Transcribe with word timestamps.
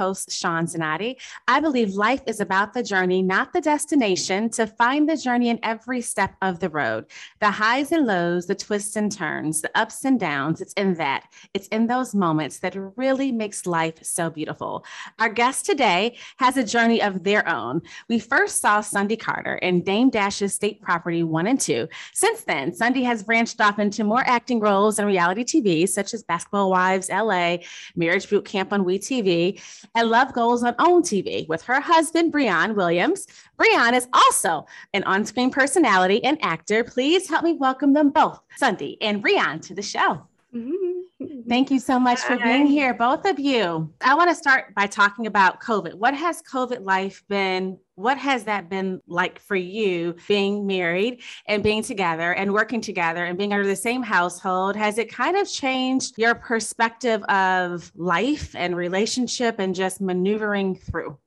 host, 0.00 0.32
Sean 0.32 0.64
Zanotti. 0.64 1.16
I 1.46 1.60
believe 1.60 1.90
life 1.90 2.22
is 2.26 2.40
about 2.40 2.72
the 2.72 2.82
journey, 2.82 3.20
not 3.20 3.52
the 3.52 3.60
destination, 3.60 4.48
to 4.56 4.66
find 4.66 5.06
the 5.06 5.16
journey 5.16 5.50
in 5.50 5.60
every 5.62 6.00
step 6.00 6.32
of 6.40 6.58
the 6.58 6.70
road. 6.70 7.04
The 7.40 7.50
highs 7.50 7.92
and 7.92 8.06
lows, 8.06 8.46
the 8.46 8.54
twists 8.54 8.96
and 8.96 9.12
turns, 9.12 9.60
the 9.60 9.70
ups 9.74 10.06
and 10.06 10.18
downs, 10.18 10.62
it's 10.62 10.72
in 10.72 10.94
that. 10.94 11.24
It's 11.52 11.68
in 11.68 11.86
those 11.86 12.14
moments 12.14 12.60
that 12.60 12.74
really 12.96 13.30
makes 13.30 13.66
life 13.66 13.98
so 14.02 14.30
beautiful. 14.30 14.86
Our 15.18 15.28
guest 15.28 15.66
today 15.66 16.16
has 16.38 16.56
a 16.56 16.64
journey 16.64 17.02
of 17.02 17.22
their 17.22 17.46
own. 17.46 17.82
We 18.08 18.18
first 18.20 18.62
saw 18.62 18.80
Sundy 18.80 19.18
Carter 19.18 19.56
in 19.56 19.82
Dame 19.82 20.08
Dash's 20.08 20.54
State 20.54 20.80
Property 20.80 21.22
1 21.22 21.46
and 21.46 21.60
2. 21.60 21.86
Since 22.14 22.44
then, 22.44 22.72
Sundy 22.72 23.02
has 23.02 23.22
branched 23.22 23.60
off 23.60 23.78
into 23.78 24.02
more 24.04 24.24
acting 24.26 24.60
roles 24.60 24.98
in 24.98 25.04
reality 25.04 25.44
TV, 25.44 25.86
such 25.86 26.14
as 26.14 26.22
Basketball 26.22 26.70
Wives 26.70 27.10
LA, 27.10 27.58
Marriage 27.96 28.30
Boot 28.30 28.46
Camp 28.46 28.72
on 28.72 28.84
WeTV, 28.84 29.60
and 29.94 30.10
Love 30.10 30.32
Goals 30.32 30.62
on 30.62 30.74
OWN 30.78 31.02
TV 31.02 31.48
with 31.48 31.62
her 31.62 31.80
husband, 31.80 32.32
Breyon 32.32 32.74
Williams. 32.74 33.26
Breyon 33.58 33.94
is 33.94 34.08
also 34.12 34.66
an 34.94 35.02
on 35.04 35.24
screen 35.24 35.50
personality 35.50 36.22
and 36.24 36.38
actor. 36.42 36.84
Please 36.84 37.28
help 37.28 37.44
me 37.44 37.54
welcome 37.54 37.92
them 37.92 38.10
both, 38.10 38.40
Sundy 38.56 38.96
and 39.00 39.22
Breyon, 39.22 39.60
to 39.62 39.74
the 39.74 39.82
show. 39.82 40.22
Mm-hmm. 40.54 41.48
Thank 41.48 41.70
you 41.70 41.78
so 41.78 42.00
much 42.00 42.20
for 42.20 42.38
being 42.38 42.66
here, 42.66 42.94
both 42.94 43.26
of 43.26 43.38
you. 43.38 43.92
I 44.00 44.14
want 44.14 44.30
to 44.30 44.34
start 44.34 44.74
by 44.74 44.86
talking 44.86 45.26
about 45.26 45.60
COVID. 45.60 45.94
What 45.94 46.14
has 46.14 46.42
COVID 46.42 46.84
life 46.84 47.22
been? 47.28 47.78
What 48.00 48.16
has 48.16 48.44
that 48.44 48.70
been 48.70 49.02
like 49.06 49.38
for 49.38 49.56
you 49.56 50.16
being 50.26 50.66
married 50.66 51.20
and 51.46 51.62
being 51.62 51.82
together 51.82 52.32
and 52.32 52.50
working 52.54 52.80
together 52.80 53.26
and 53.26 53.36
being 53.36 53.52
under 53.52 53.66
the 53.66 53.76
same 53.76 54.02
household? 54.02 54.74
Has 54.74 54.96
it 54.96 55.12
kind 55.12 55.36
of 55.36 55.46
changed 55.46 56.16
your 56.16 56.34
perspective 56.34 57.22
of 57.24 57.92
life 57.94 58.56
and 58.56 58.74
relationship 58.74 59.58
and 59.58 59.74
just 59.74 60.00
maneuvering 60.00 60.76
through? 60.76 61.18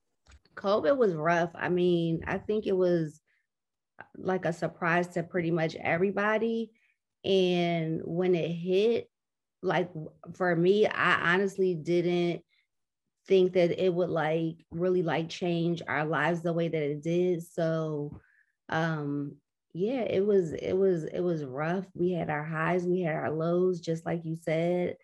COVID 0.55 0.97
was 0.97 1.13
rough. 1.13 1.51
I 1.53 1.69
mean, 1.69 2.23
I 2.25 2.39
think 2.39 2.65
it 2.65 2.75
was 2.75 3.21
like 4.17 4.45
a 4.45 4.53
surprise 4.53 5.09
to 5.09 5.21
pretty 5.21 5.51
much 5.51 5.75
everybody. 5.75 6.71
And 7.23 8.01
when 8.03 8.33
it 8.33 8.49
hit, 8.49 9.11
like 9.61 9.91
for 10.33 10.55
me, 10.55 10.87
I 10.87 11.33
honestly 11.33 11.75
didn't 11.75 12.43
think 13.27 13.53
that 13.53 13.83
it 13.83 13.93
would 13.93 14.09
like 14.09 14.55
really 14.71 15.03
like 15.03 15.29
change 15.29 15.81
our 15.87 16.05
lives 16.05 16.41
the 16.41 16.53
way 16.53 16.67
that 16.67 16.83
it 16.83 17.03
did. 17.03 17.43
So 17.43 18.19
um 18.69 19.35
yeah, 19.73 20.01
it 20.01 20.25
was 20.25 20.53
it 20.53 20.73
was 20.73 21.03
it 21.05 21.21
was 21.21 21.43
rough. 21.43 21.85
We 21.95 22.11
had 22.11 22.29
our 22.29 22.43
highs, 22.43 22.85
we 22.85 23.01
had 23.01 23.15
our 23.15 23.31
lows, 23.31 23.79
just 23.79 24.05
like 24.05 24.23
you 24.23 24.35
said. 24.35 24.97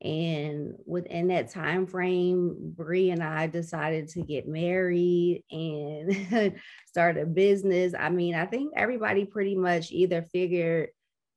And 0.00 0.74
within 0.84 1.28
that 1.28 1.50
time 1.50 1.86
frame, 1.86 2.56
Bree 2.76 3.10
and 3.10 3.22
I 3.22 3.46
decided 3.46 4.08
to 4.10 4.22
get 4.22 4.48
married 4.48 5.44
and 5.50 6.56
start 6.88 7.18
a 7.18 7.26
business. 7.26 7.94
I 7.96 8.10
mean, 8.10 8.34
I 8.34 8.46
think 8.46 8.72
everybody 8.76 9.24
pretty 9.24 9.54
much 9.54 9.92
either 9.92 10.22
figured 10.22 10.88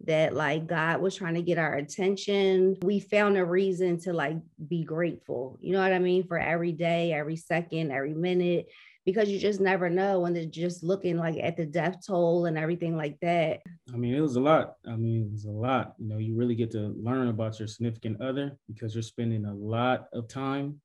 that 0.03 0.35
like 0.35 0.67
God 0.67 1.01
was 1.01 1.15
trying 1.15 1.35
to 1.35 1.41
get 1.41 1.57
our 1.57 1.75
attention. 1.75 2.77
We 2.81 2.99
found 2.99 3.37
a 3.37 3.45
reason 3.45 3.99
to 4.01 4.13
like 4.13 4.37
be 4.67 4.83
grateful. 4.83 5.57
You 5.61 5.73
know 5.73 5.81
what 5.81 5.93
I 5.93 5.99
mean? 5.99 6.27
For 6.27 6.37
every 6.37 6.73
day, 6.73 7.13
every 7.13 7.37
second, 7.37 7.91
every 7.91 8.13
minute, 8.13 8.67
because 9.05 9.29
you 9.29 9.39
just 9.39 9.61
never 9.61 9.89
know 9.89 10.19
when 10.19 10.33
they're 10.33 10.45
just 10.45 10.83
looking 10.83 11.17
like 11.17 11.37
at 11.41 11.55
the 11.55 11.65
death 11.65 12.05
toll 12.05 12.45
and 12.45 12.57
everything 12.57 12.97
like 12.97 13.19
that. 13.21 13.61
I 13.93 13.97
mean, 13.97 14.15
it 14.15 14.19
was 14.19 14.35
a 14.35 14.41
lot. 14.41 14.75
I 14.87 14.95
mean, 14.95 15.27
it 15.27 15.31
was 15.31 15.45
a 15.45 15.51
lot. 15.51 15.93
You 15.99 16.09
know, 16.09 16.17
you 16.17 16.35
really 16.35 16.55
get 16.55 16.71
to 16.71 16.93
learn 17.01 17.27
about 17.27 17.59
your 17.59 17.67
significant 17.67 18.21
other 18.21 18.57
because 18.67 18.95
you're 18.95 19.03
spending 19.03 19.45
a 19.45 19.53
lot 19.53 20.07
of 20.11 20.27
time. 20.27 20.81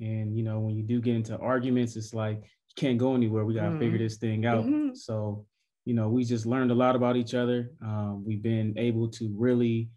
And, 0.00 0.36
you 0.36 0.42
know, 0.42 0.58
when 0.60 0.76
you 0.76 0.82
do 0.82 1.00
get 1.00 1.16
into 1.16 1.36
arguments, 1.38 1.96
it's 1.96 2.12
like 2.12 2.36
you 2.36 2.74
can't 2.76 2.98
go 2.98 3.14
anywhere. 3.14 3.44
We 3.44 3.54
got 3.54 3.62
to 3.62 3.68
mm-hmm. 3.70 3.78
figure 3.78 3.98
this 3.98 4.18
thing 4.18 4.44
out. 4.44 4.64
Mm-hmm. 4.64 4.94
So, 4.94 5.46
you 5.84 5.94
know, 5.94 6.08
we 6.08 6.24
just 6.24 6.46
learned 6.46 6.70
a 6.70 6.74
lot 6.74 6.96
about 6.96 7.16
each 7.16 7.34
other. 7.34 7.70
Um, 7.82 8.24
we've 8.24 8.42
been 8.42 8.74
able 8.78 9.08
to 9.08 9.34
really, 9.36 9.90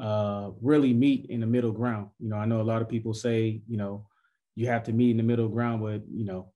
uh, 0.00 0.50
really 0.62 0.92
meet 0.92 1.26
in 1.30 1.40
the 1.40 1.46
middle 1.46 1.72
ground. 1.72 2.08
You 2.18 2.30
know, 2.30 2.36
I 2.36 2.46
know 2.46 2.60
a 2.60 2.62
lot 2.62 2.82
of 2.82 2.88
people 2.88 3.14
say, 3.14 3.60
you 3.68 3.76
know, 3.76 4.06
you 4.54 4.66
have 4.68 4.84
to 4.84 4.92
meet 4.92 5.10
in 5.10 5.18
the 5.18 5.22
middle 5.22 5.48
ground, 5.48 5.82
but 5.82 6.02
you 6.10 6.24
know, 6.24 6.52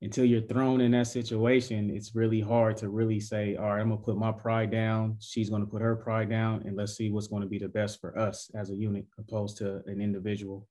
until 0.00 0.24
you're 0.24 0.40
thrown 0.42 0.80
in 0.80 0.92
that 0.92 1.06
situation, 1.06 1.90
it's 1.90 2.14
really 2.14 2.40
hard 2.40 2.76
to 2.78 2.88
really 2.88 3.20
say, 3.20 3.56
all 3.56 3.70
right, 3.70 3.80
I'm 3.80 3.90
gonna 3.90 4.00
put 4.00 4.16
my 4.16 4.32
pride 4.32 4.70
down. 4.70 5.16
She's 5.20 5.50
gonna 5.50 5.66
put 5.66 5.82
her 5.82 5.96
pride 5.96 6.30
down, 6.30 6.62
and 6.66 6.76
let's 6.76 6.96
see 6.96 7.10
what's 7.10 7.28
gonna 7.28 7.46
be 7.46 7.58
the 7.58 7.68
best 7.68 8.00
for 8.00 8.18
us 8.18 8.50
as 8.54 8.70
a 8.70 8.74
unit, 8.74 9.06
opposed 9.18 9.58
to 9.58 9.82
an 9.86 10.00
individual. 10.00 10.66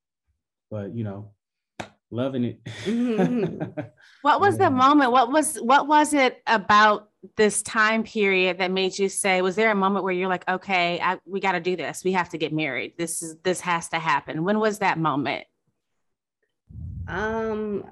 But 0.69 0.95
you 0.95 1.03
know, 1.03 1.31
loving 2.13 2.45
it. 2.45 2.63
mm-hmm. 2.63 3.81
what 4.21 4.39
was 4.39 4.57
the 4.57 4.69
moment? 4.69 5.11
What 5.11 5.31
was 5.31 5.57
what 5.57 5.87
was 5.87 6.13
it 6.13 6.41
about 6.47 7.09
this 7.35 7.61
time 7.61 8.03
period 8.03 8.59
that 8.59 8.71
made 8.71 8.97
you 8.97 9.09
say? 9.09 9.41
Was 9.41 9.55
there 9.55 9.71
a 9.71 9.75
moment 9.75 10.03
where 10.03 10.13
you're 10.13 10.29
like, 10.29 10.47
okay, 10.47 10.99
I, 11.01 11.19
we 11.25 11.39
got 11.39 11.53
to 11.53 11.59
do 11.59 11.75
this. 11.75 12.03
We 12.03 12.13
have 12.13 12.29
to 12.29 12.37
get 12.37 12.53
married. 12.53 12.93
This 12.97 13.21
is 13.21 13.37
this 13.43 13.59
has 13.61 13.89
to 13.89 13.99
happen. 13.99 14.43
When 14.43 14.59
was 14.59 14.79
that 14.79 14.97
moment? 14.97 15.45
Um. 17.07 17.85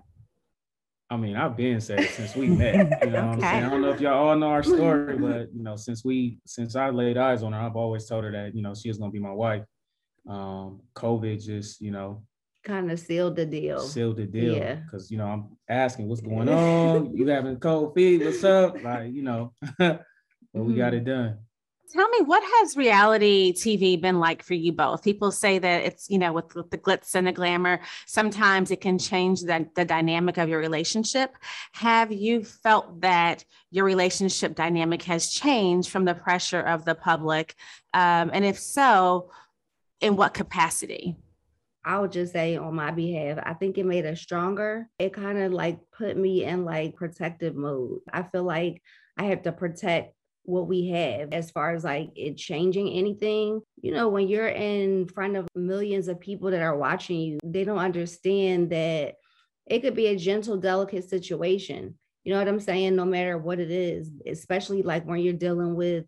I 1.09 1.17
mean, 1.17 1.35
I've 1.35 1.57
been 1.57 1.81
saying 1.81 2.07
since 2.07 2.37
we 2.37 2.47
met. 2.47 3.01
You 3.03 3.09
know 3.09 3.17
okay. 3.17 3.27
what 3.27 3.33
I'm 3.33 3.41
saying? 3.41 3.63
I 3.65 3.69
don't 3.69 3.81
know 3.81 3.89
if 3.89 3.99
y'all 3.99 4.29
all 4.29 4.37
know 4.37 4.47
our 4.47 4.63
story, 4.63 5.17
but 5.17 5.53
you 5.53 5.61
know, 5.61 5.75
since 5.75 6.05
we 6.05 6.37
since 6.45 6.77
I 6.77 6.89
laid 6.89 7.17
eyes 7.17 7.43
on 7.43 7.51
her, 7.51 7.59
I've 7.59 7.75
always 7.75 8.05
told 8.05 8.23
her 8.23 8.31
that 8.31 8.55
you 8.55 8.61
know 8.61 8.73
she 8.73 8.87
was 8.87 8.97
gonna 8.97 9.11
be 9.11 9.19
my 9.19 9.33
wife. 9.33 9.63
Um, 10.25 10.79
COVID 10.95 11.43
just 11.43 11.81
you 11.81 11.91
know 11.91 12.23
kind 12.63 12.91
of 12.91 12.99
sealed 12.99 13.35
the 13.35 13.45
deal. 13.45 13.79
Sealed 13.79 14.17
the 14.17 14.25
deal. 14.25 14.55
Yeah. 14.55 14.75
Because 14.75 15.11
you 15.11 15.17
know, 15.17 15.27
I'm 15.27 15.57
asking 15.69 16.07
what's 16.07 16.21
going 16.21 16.49
on. 16.49 17.15
you 17.15 17.27
having 17.27 17.57
cold 17.57 17.93
feet? 17.93 18.23
What's 18.23 18.43
up? 18.43 18.81
Like, 18.81 19.13
you 19.13 19.23
know, 19.23 19.53
but 19.77 20.03
mm-hmm. 20.55 20.65
we 20.65 20.73
got 20.75 20.93
it 20.93 21.05
done. 21.05 21.39
Tell 21.93 22.07
me, 22.07 22.21
what 22.21 22.41
has 22.41 22.77
reality 22.77 23.51
TV 23.51 23.99
been 23.99 24.17
like 24.17 24.43
for 24.43 24.53
you 24.53 24.71
both? 24.71 25.03
People 25.03 25.29
say 25.29 25.59
that 25.59 25.83
it's, 25.83 26.09
you 26.09 26.17
know, 26.17 26.31
with, 26.31 26.55
with 26.55 26.69
the 26.69 26.77
glitz 26.77 27.15
and 27.15 27.27
the 27.27 27.33
glamour, 27.33 27.81
sometimes 28.05 28.71
it 28.71 28.79
can 28.79 28.97
change 28.97 29.41
the, 29.41 29.67
the 29.75 29.83
dynamic 29.83 30.37
of 30.37 30.47
your 30.47 30.59
relationship. 30.59 31.35
Have 31.73 32.13
you 32.13 32.45
felt 32.45 33.01
that 33.01 33.43
your 33.71 33.83
relationship 33.83 34.55
dynamic 34.55 35.03
has 35.03 35.31
changed 35.31 35.89
from 35.89 36.05
the 36.05 36.15
pressure 36.15 36.61
of 36.61 36.85
the 36.85 36.95
public? 36.95 37.55
Um, 37.93 38.31
and 38.31 38.45
if 38.45 38.57
so, 38.57 39.29
in 39.99 40.15
what 40.15 40.33
capacity? 40.33 41.17
I 41.83 41.99
would 41.99 42.11
just 42.11 42.33
say 42.33 42.57
on 42.57 42.75
my 42.75 42.91
behalf, 42.91 43.39
I 43.43 43.53
think 43.53 43.77
it 43.77 43.85
made 43.85 44.05
us 44.05 44.21
stronger. 44.21 44.87
It 44.99 45.13
kind 45.13 45.39
of 45.39 45.51
like 45.51 45.79
put 45.91 46.15
me 46.15 46.43
in 46.43 46.63
like 46.63 46.95
protective 46.95 47.55
mode. 47.55 47.99
I 48.11 48.23
feel 48.23 48.43
like 48.43 48.81
I 49.17 49.25
have 49.25 49.43
to 49.43 49.51
protect 49.51 50.13
what 50.43 50.67
we 50.67 50.87
have 50.89 51.33
as 51.33 51.51
far 51.51 51.73
as 51.73 51.83
like 51.83 52.11
it 52.15 52.37
changing 52.37 52.89
anything. 52.89 53.61
You 53.81 53.93
know, 53.93 54.09
when 54.09 54.27
you're 54.27 54.47
in 54.47 55.07
front 55.07 55.37
of 55.37 55.47
millions 55.55 56.07
of 56.07 56.19
people 56.19 56.51
that 56.51 56.61
are 56.61 56.77
watching 56.77 57.19
you, 57.19 57.39
they 57.43 57.63
don't 57.63 57.77
understand 57.77 58.71
that 58.71 59.15
it 59.65 59.79
could 59.81 59.95
be 59.95 60.07
a 60.07 60.17
gentle, 60.17 60.57
delicate 60.57 61.09
situation. 61.09 61.95
You 62.23 62.33
know 62.33 62.39
what 62.39 62.47
I'm 62.47 62.59
saying? 62.59 62.95
No 62.95 63.05
matter 63.05 63.37
what 63.37 63.59
it 63.59 63.71
is, 63.71 64.11
especially 64.27 64.83
like 64.83 65.05
when 65.05 65.19
you're 65.19 65.33
dealing 65.33 65.75
with 65.75 66.05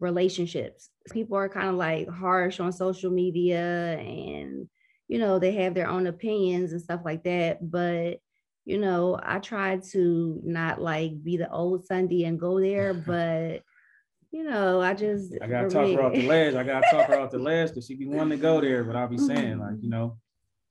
relationships. 0.00 0.90
People 1.10 1.36
are 1.36 1.48
kind 1.48 1.68
of 1.68 1.74
like 1.74 2.08
harsh 2.08 2.60
on 2.60 2.72
social 2.72 3.10
media 3.10 3.98
and 3.98 4.68
you 5.08 5.18
know, 5.18 5.38
they 5.38 5.52
have 5.52 5.74
their 5.74 5.88
own 5.88 6.06
opinions 6.06 6.72
and 6.72 6.80
stuff 6.80 7.00
like 7.04 7.24
that. 7.24 7.70
But, 7.70 8.18
you 8.64 8.78
know, 8.78 9.18
I 9.22 9.38
try 9.38 9.78
to 9.92 10.40
not 10.44 10.80
like 10.80 11.22
be 11.22 11.36
the 11.36 11.50
old 11.50 11.86
Sundy 11.86 12.24
and 12.24 12.38
go 12.38 12.60
there, 12.60 12.94
but 13.06 13.62
you 14.30 14.44
know, 14.44 14.82
I 14.82 14.92
just 14.92 15.32
I 15.40 15.46
gotta 15.46 15.70
talk 15.70 15.90
her 15.90 16.02
off 16.02 16.12
the 16.12 16.26
ledge. 16.26 16.54
I 16.54 16.62
gotta 16.62 16.86
talk 16.90 17.06
her 17.06 17.18
off 17.18 17.30
the 17.30 17.38
ledge 17.38 17.68
because 17.70 17.86
she 17.86 17.94
be 17.94 18.06
wanting 18.06 18.38
to 18.38 18.42
go 18.42 18.60
there. 18.60 18.84
But 18.84 18.94
I'll 18.94 19.08
be 19.08 19.16
saying, 19.16 19.58
like, 19.58 19.70
mm-hmm. 19.70 19.84
you 19.84 19.88
know, 19.88 20.18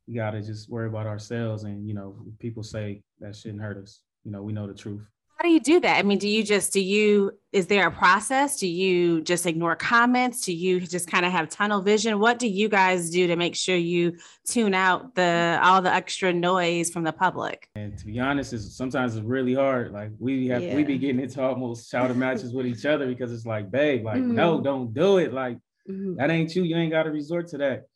we 0.08 0.14
gotta 0.14 0.44
just 0.44 0.70
worry 0.70 0.88
about 0.88 1.08
ourselves. 1.08 1.64
And 1.64 1.88
you 1.88 1.96
know, 1.96 2.16
people 2.38 2.62
say 2.62 3.02
that 3.20 3.36
shouldn't 3.36 3.64
hurt 3.64 3.82
us. 3.82 4.02
You 4.24 4.32
know, 4.32 4.44
we 4.44 4.54
know 4.54 4.68
the 4.68 4.76
truth 4.76 5.10
do 5.48 5.54
you 5.54 5.60
do 5.60 5.80
that? 5.80 5.98
I 5.98 6.04
mean, 6.04 6.18
do 6.18 6.28
you 6.28 6.44
just 6.44 6.74
do 6.74 6.80
you 6.80 7.32
is 7.52 7.68
there 7.68 7.88
a 7.88 7.92
process? 7.92 8.60
Do 8.60 8.68
you 8.68 9.22
just 9.22 9.46
ignore 9.46 9.76
comments? 9.76 10.42
Do 10.42 10.54
you 10.54 10.80
just 10.80 11.10
kind 11.10 11.26
of 11.26 11.32
have 11.32 11.50
tunnel 11.50 11.82
vision? 11.82 12.20
What 12.20 12.40
do 12.40 12.48
you 12.48 12.70
guys 12.70 13.10
do 13.10 13.28
to 13.28 13.36
make 13.36 13.56
sure 13.56 13.76
you 13.76 14.18
tune 14.46 14.74
out 14.74 15.16
the 15.16 15.60
all 15.64 15.82
the 15.82 15.94
extra 15.94 16.34
noise 16.34 16.92
from 16.92 17.04
the 17.04 17.14
public? 17.14 17.70
And 17.76 17.98
to 17.98 18.06
be 18.06 18.20
honest, 18.20 18.54
it's 18.54 18.76
sometimes 18.76 19.16
it's 19.16 19.26
really 19.26 19.54
hard. 19.54 19.92
Like 19.92 20.12
we 20.20 20.48
have 20.48 20.62
yeah. 20.62 20.76
we 20.76 20.84
be 20.84 20.98
getting 20.98 21.20
into 21.20 21.42
almost 21.42 21.90
shouting 21.90 22.20
matches 22.20 22.54
with 22.54 22.66
each 22.66 22.86
other 22.86 23.08
because 23.08 23.32
it's 23.32 23.46
like, 23.46 23.72
babe, 23.72 24.06
like 24.06 24.18
mm-hmm. 24.18 24.36
no, 24.36 24.62
don't 24.62 24.94
do 24.94 25.18
it. 25.18 25.34
Like 25.34 25.58
mm-hmm. 25.90 26.16
that 26.16 26.30
ain't 26.30 26.56
you. 26.56 26.64
You 26.64 26.76
ain't 26.76 26.92
got 26.92 27.04
to 27.04 27.12
resort 27.12 27.48
to 27.50 27.58
that. 27.58 27.88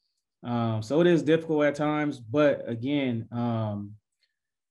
Um, 0.43 0.81
so 0.81 1.01
it 1.01 1.07
is 1.07 1.21
difficult 1.21 1.65
at 1.65 1.75
times, 1.75 2.19
but 2.19 2.67
again, 2.67 3.27
um, 3.31 3.93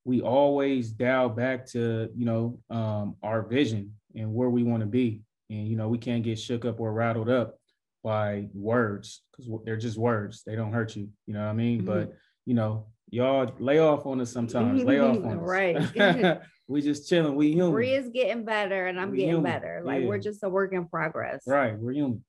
we 0.05 0.23
always 0.23 0.91
dial 0.91 1.29
back 1.29 1.67
to 1.67 2.09
you 2.17 2.25
know 2.25 2.59
um, 2.71 3.17
our 3.23 3.43
vision 3.43 3.95
and 4.15 4.33
where 4.33 4.51
we 4.51 4.63
want 4.63 4.81
to 4.81 4.87
be 4.87 5.21
and 5.51 5.69
you 5.69 5.77
know 5.77 5.89
we 5.89 5.99
can't 5.99 6.23
get 6.23 6.39
shook 6.39 6.65
up 6.65 6.81
or 6.81 6.93
rattled 6.93 7.29
up 7.29 7.57
by 8.03 8.49
words 8.55 9.23
because 9.31 9.51
they're 9.65 9.77
just 9.77 9.99
words 9.99 10.43
they 10.47 10.57
don't 10.57 10.73
hurt 10.73 10.97
you 10.97 11.09
you 11.27 11.35
know 11.35 11.41
what 11.41 11.51
i 11.51 11.53
mean 11.53 11.79
mm-hmm. 11.83 11.87
but 11.87 12.15
you 12.47 12.55
know, 12.55 12.87
y'all 13.11 13.53
lay 13.59 13.79
off 13.79 14.07
on 14.07 14.21
us 14.21 14.33
sometimes. 14.33 14.83
lay 14.83 14.99
off 14.99 15.17
on 15.19 15.39
us. 15.41 15.89
right. 15.95 16.41
we 16.69 16.83
just 16.83 17.09
chilling. 17.09 17.37
We 17.37 17.53
human. 17.53 17.73
Bree 17.73 17.93
is 17.93 18.09
getting 18.09 18.45
better 18.45 18.87
and 18.87 18.99
I'm 18.99 19.11
We 19.11 19.19
getting 19.19 19.35
human. 19.37 19.53
better. 19.53 19.83
Like 19.85 20.03
Yeah. 20.03 20.09
we're 20.09 20.19
just 20.19 20.43
a 20.43 20.49
work 20.49 20.73
in 20.73 20.89
progress. 20.89 21.43
Right. 21.47 21.79
We're 21.79 21.93
human. 21.93 22.25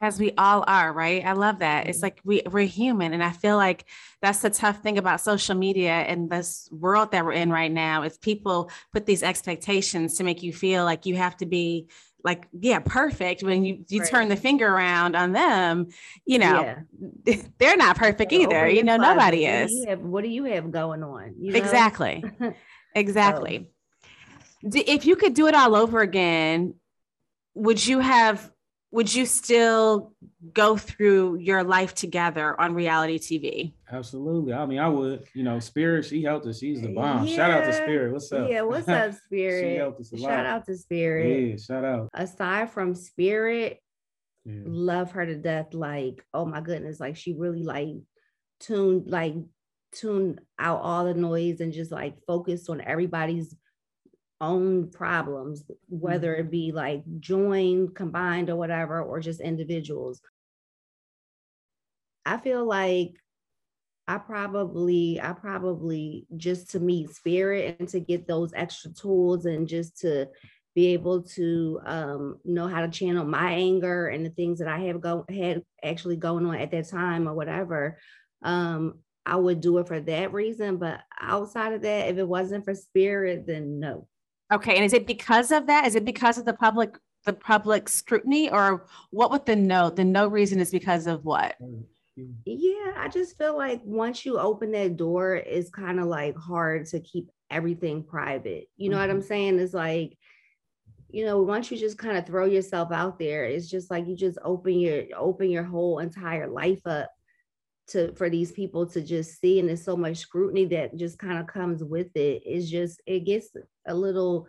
As 0.00 0.18
we 0.18 0.32
all 0.38 0.64
are 0.66 0.92
right 0.92 1.24
i 1.24 1.32
love 1.32 1.58
that 1.60 1.82
Mm-hmm. 1.82 1.90
it's 1.90 2.02
like 2.02 2.20
we, 2.24 2.42
we're 2.50 2.66
human 2.66 3.12
and 3.12 3.22
i 3.22 3.30
feel 3.30 3.56
like 3.56 3.84
that's 4.22 4.40
the 4.40 4.50
tough 4.50 4.82
thing 4.82 4.98
about 4.98 5.20
social 5.20 5.54
media 5.54 5.92
and 5.92 6.30
this 6.30 6.68
world 6.72 7.12
that 7.12 7.24
we're 7.24 7.32
in 7.32 7.50
right 7.50 7.70
now 7.72 8.02
is 8.02 8.18
people 8.18 8.70
put 8.92 9.06
these 9.06 9.22
expectations 9.22 10.16
to 10.16 10.24
make 10.24 10.42
you 10.42 10.52
feel 10.52 10.84
like 10.84 11.06
you 11.06 11.16
have 11.16 11.36
to 11.36 11.46
be 11.46 11.88
like 12.22 12.46
yeah 12.58 12.78
perfect 12.80 13.42
when 13.42 13.64
you 13.64 13.84
you 13.88 14.00
Right. 14.00 14.10
turn 14.10 14.28
the 14.28 14.36
finger 14.36 14.66
around 14.68 15.16
on 15.16 15.32
them 15.32 15.86
you 16.26 16.38
know 16.38 16.76
Yeah. 17.24 17.36
they're 17.58 17.76
not 17.78 17.96
perfect 17.96 18.32
either 18.32 18.68
you 18.68 18.82
know 18.84 18.96
closet. 18.98 19.14
nobody 19.16 19.44
What 19.44 19.54
is 19.70 19.84
have- 19.88 20.00
what 20.00 20.24
do 20.24 20.30
you 20.30 20.44
have 20.44 20.70
going 20.70 21.02
on? 21.02 21.34
You 21.38 21.52
know? 21.52 21.58
exactly 21.58 22.22
exactly 22.94 23.70
D- 24.68 24.84
if 24.86 25.06
you 25.06 25.16
could 25.16 25.32
do 25.34 25.46
it 25.46 25.54
all 25.54 25.74
over 25.74 26.00
again 26.00 26.74
would 27.54 27.84
you 27.86 28.00
have 28.00 28.50
would 28.92 29.14
you 29.14 29.24
still 29.26 30.12
go 30.52 30.76
through 30.76 31.36
your 31.38 31.62
life 31.62 31.94
together 31.94 32.60
on 32.60 32.74
reality 32.74 33.18
tv 33.18 33.72
Absolutely. 33.92 34.52
I 34.52 34.66
mean, 34.66 34.78
I 34.78 34.88
would. 34.88 35.24
You 35.34 35.42
know, 35.42 35.58
Spirit. 35.58 36.04
She 36.04 36.22
helped 36.22 36.46
us. 36.46 36.60
She's 36.60 36.80
the 36.80 36.94
bomb. 36.94 37.26
Shout 37.26 37.50
out 37.50 37.64
to 37.64 37.72
Spirit. 37.72 38.12
What's 38.12 38.30
up? 38.30 38.48
Yeah, 38.48 38.60
what's 38.62 38.86
up, 38.86 39.12
Spirit? 39.26 39.64
she 39.72 39.74
helped 39.78 40.00
us 40.00 40.12
a 40.12 40.16
Shout 40.16 40.30
lot. 40.30 40.46
out 40.46 40.66
to 40.66 40.76
Spirit. 40.78 41.48
yeah. 41.50 41.56
Shout 41.56 41.84
out. 41.84 42.08
Aside 42.14 42.70
from 42.70 42.94
Spirit, 42.94 43.80
Yeah. 44.44 44.60
love 44.64 45.10
her 45.10 45.26
to 45.26 45.34
death. 45.34 45.74
Like, 45.74 46.24
oh 46.32 46.44
my 46.46 46.60
goodness, 46.60 47.00
like 47.00 47.16
she 47.16 47.34
really 47.34 47.64
like 47.64 47.96
tuned, 48.60 49.10
like 49.10 49.34
tuned 49.92 50.40
out 50.56 50.82
all 50.82 51.04
the 51.04 51.14
noise 51.14 51.60
and 51.60 51.72
just 51.72 51.90
like 51.90 52.14
focused 52.28 52.70
on 52.70 52.80
everybody's 52.80 53.52
own 54.40 54.90
problems, 54.90 55.64
whether 55.88 56.32
Mm-hmm. 56.32 56.40
it 56.40 56.50
be 56.50 56.72
like 56.72 57.02
joined, 57.20 57.94
combined, 57.94 58.50
or 58.50 58.56
whatever, 58.56 59.02
or 59.02 59.20
just 59.20 59.40
individuals. 59.40 60.20
I 62.24 62.36
feel 62.38 62.64
like 62.64 63.12
I 64.06 64.18
probably, 64.18 65.20
I 65.22 65.32
probably 65.32 66.26
just 66.36 66.70
to 66.70 66.80
meet 66.80 67.10
spirit 67.10 67.76
and 67.78 67.88
to 67.90 68.00
get 68.00 68.26
those 68.26 68.52
extra 68.54 68.90
tools 68.92 69.46
and 69.46 69.68
just 69.68 69.98
to 70.00 70.28
be 70.74 70.88
able 70.88 71.22
to 71.22 71.80
um, 71.84 72.38
know 72.44 72.68
how 72.68 72.80
to 72.80 72.88
channel 72.88 73.24
my 73.24 73.52
anger 73.52 74.06
and 74.08 74.24
the 74.24 74.30
things 74.30 74.58
that 74.58 74.68
I 74.68 74.78
have 74.80 75.00
go 75.00 75.24
had 75.28 75.62
actually 75.82 76.16
going 76.16 76.46
on 76.46 76.54
at 76.56 76.70
that 76.70 76.88
time 76.88 77.28
or 77.28 77.34
whatever. 77.34 77.98
Um, 78.42 79.00
I 79.26 79.36
would 79.36 79.60
do 79.60 79.78
it 79.78 79.88
for 79.88 80.00
that 80.00 80.32
reason, 80.32 80.78
but 80.78 81.00
outside 81.20 81.72
of 81.72 81.82
that, 81.82 82.08
if 82.08 82.18
it 82.18 82.26
wasn't 82.26 82.64
for 82.64 82.74
spirit, 82.74 83.46
then 83.46 83.80
no. 83.80 84.08
Okay 84.52 84.76
and 84.76 84.84
is 84.84 84.92
it 84.92 85.06
because 85.06 85.50
of 85.50 85.66
that 85.66 85.86
is 85.86 85.94
it 85.94 86.04
because 86.04 86.38
of 86.38 86.44
the 86.44 86.54
public 86.54 86.96
the 87.26 87.32
public 87.32 87.88
scrutiny 87.88 88.50
or 88.50 88.86
what 89.10 89.30
would 89.30 89.44
the 89.46 89.56
no 89.56 89.90
the 89.90 90.04
no 90.04 90.26
reason 90.26 90.60
is 90.60 90.70
because 90.70 91.06
of 91.06 91.24
what 91.24 91.54
Yeah, 92.44 92.92
I 92.96 93.08
just 93.08 93.38
feel 93.38 93.56
like 93.56 93.80
once 93.84 94.24
you 94.26 94.38
open 94.38 94.72
that 94.72 94.96
door, 94.96 95.36
it's 95.36 95.70
kind 95.70 96.00
of 96.00 96.06
like 96.06 96.36
hard 96.36 96.86
to 96.86 97.00
keep 97.00 97.30
everything 97.50 98.02
private. 98.02 98.68
You 98.76 98.90
know 98.90 98.98
what 98.98 99.10
I'm 99.10 99.18
mm-hmm. 99.18 99.26
saying? 99.26 99.58
It's 99.58 99.74
like, 99.74 100.16
you 101.08 101.24
know, 101.24 101.42
once 101.42 101.70
you 101.70 101.78
just 101.78 101.98
kind 101.98 102.16
of 102.16 102.26
throw 102.26 102.46
yourself 102.46 102.92
out 102.92 103.18
there, 103.18 103.44
it's 103.44 103.68
just 103.68 103.90
like 103.90 104.06
you 104.06 104.16
just 104.16 104.38
open 104.44 104.78
your 104.78 105.04
open 105.16 105.50
your 105.50 105.64
whole 105.64 105.98
entire 105.98 106.48
life 106.48 106.86
up 106.86 107.10
to 107.88 108.12
for 108.14 108.30
these 108.30 108.52
people 108.52 108.86
to 108.86 109.00
just 109.00 109.40
see. 109.40 109.58
And 109.58 109.68
there's 109.68 109.84
so 109.84 109.96
much 109.96 110.18
scrutiny 110.18 110.66
that 110.66 110.96
just 110.96 111.18
kind 111.18 111.38
of 111.38 111.46
comes 111.46 111.82
with 111.82 112.14
it. 112.16 112.42
It's 112.44 112.68
just 112.68 113.00
it 113.06 113.20
gets 113.20 113.50
a 113.86 113.94
little 113.94 114.48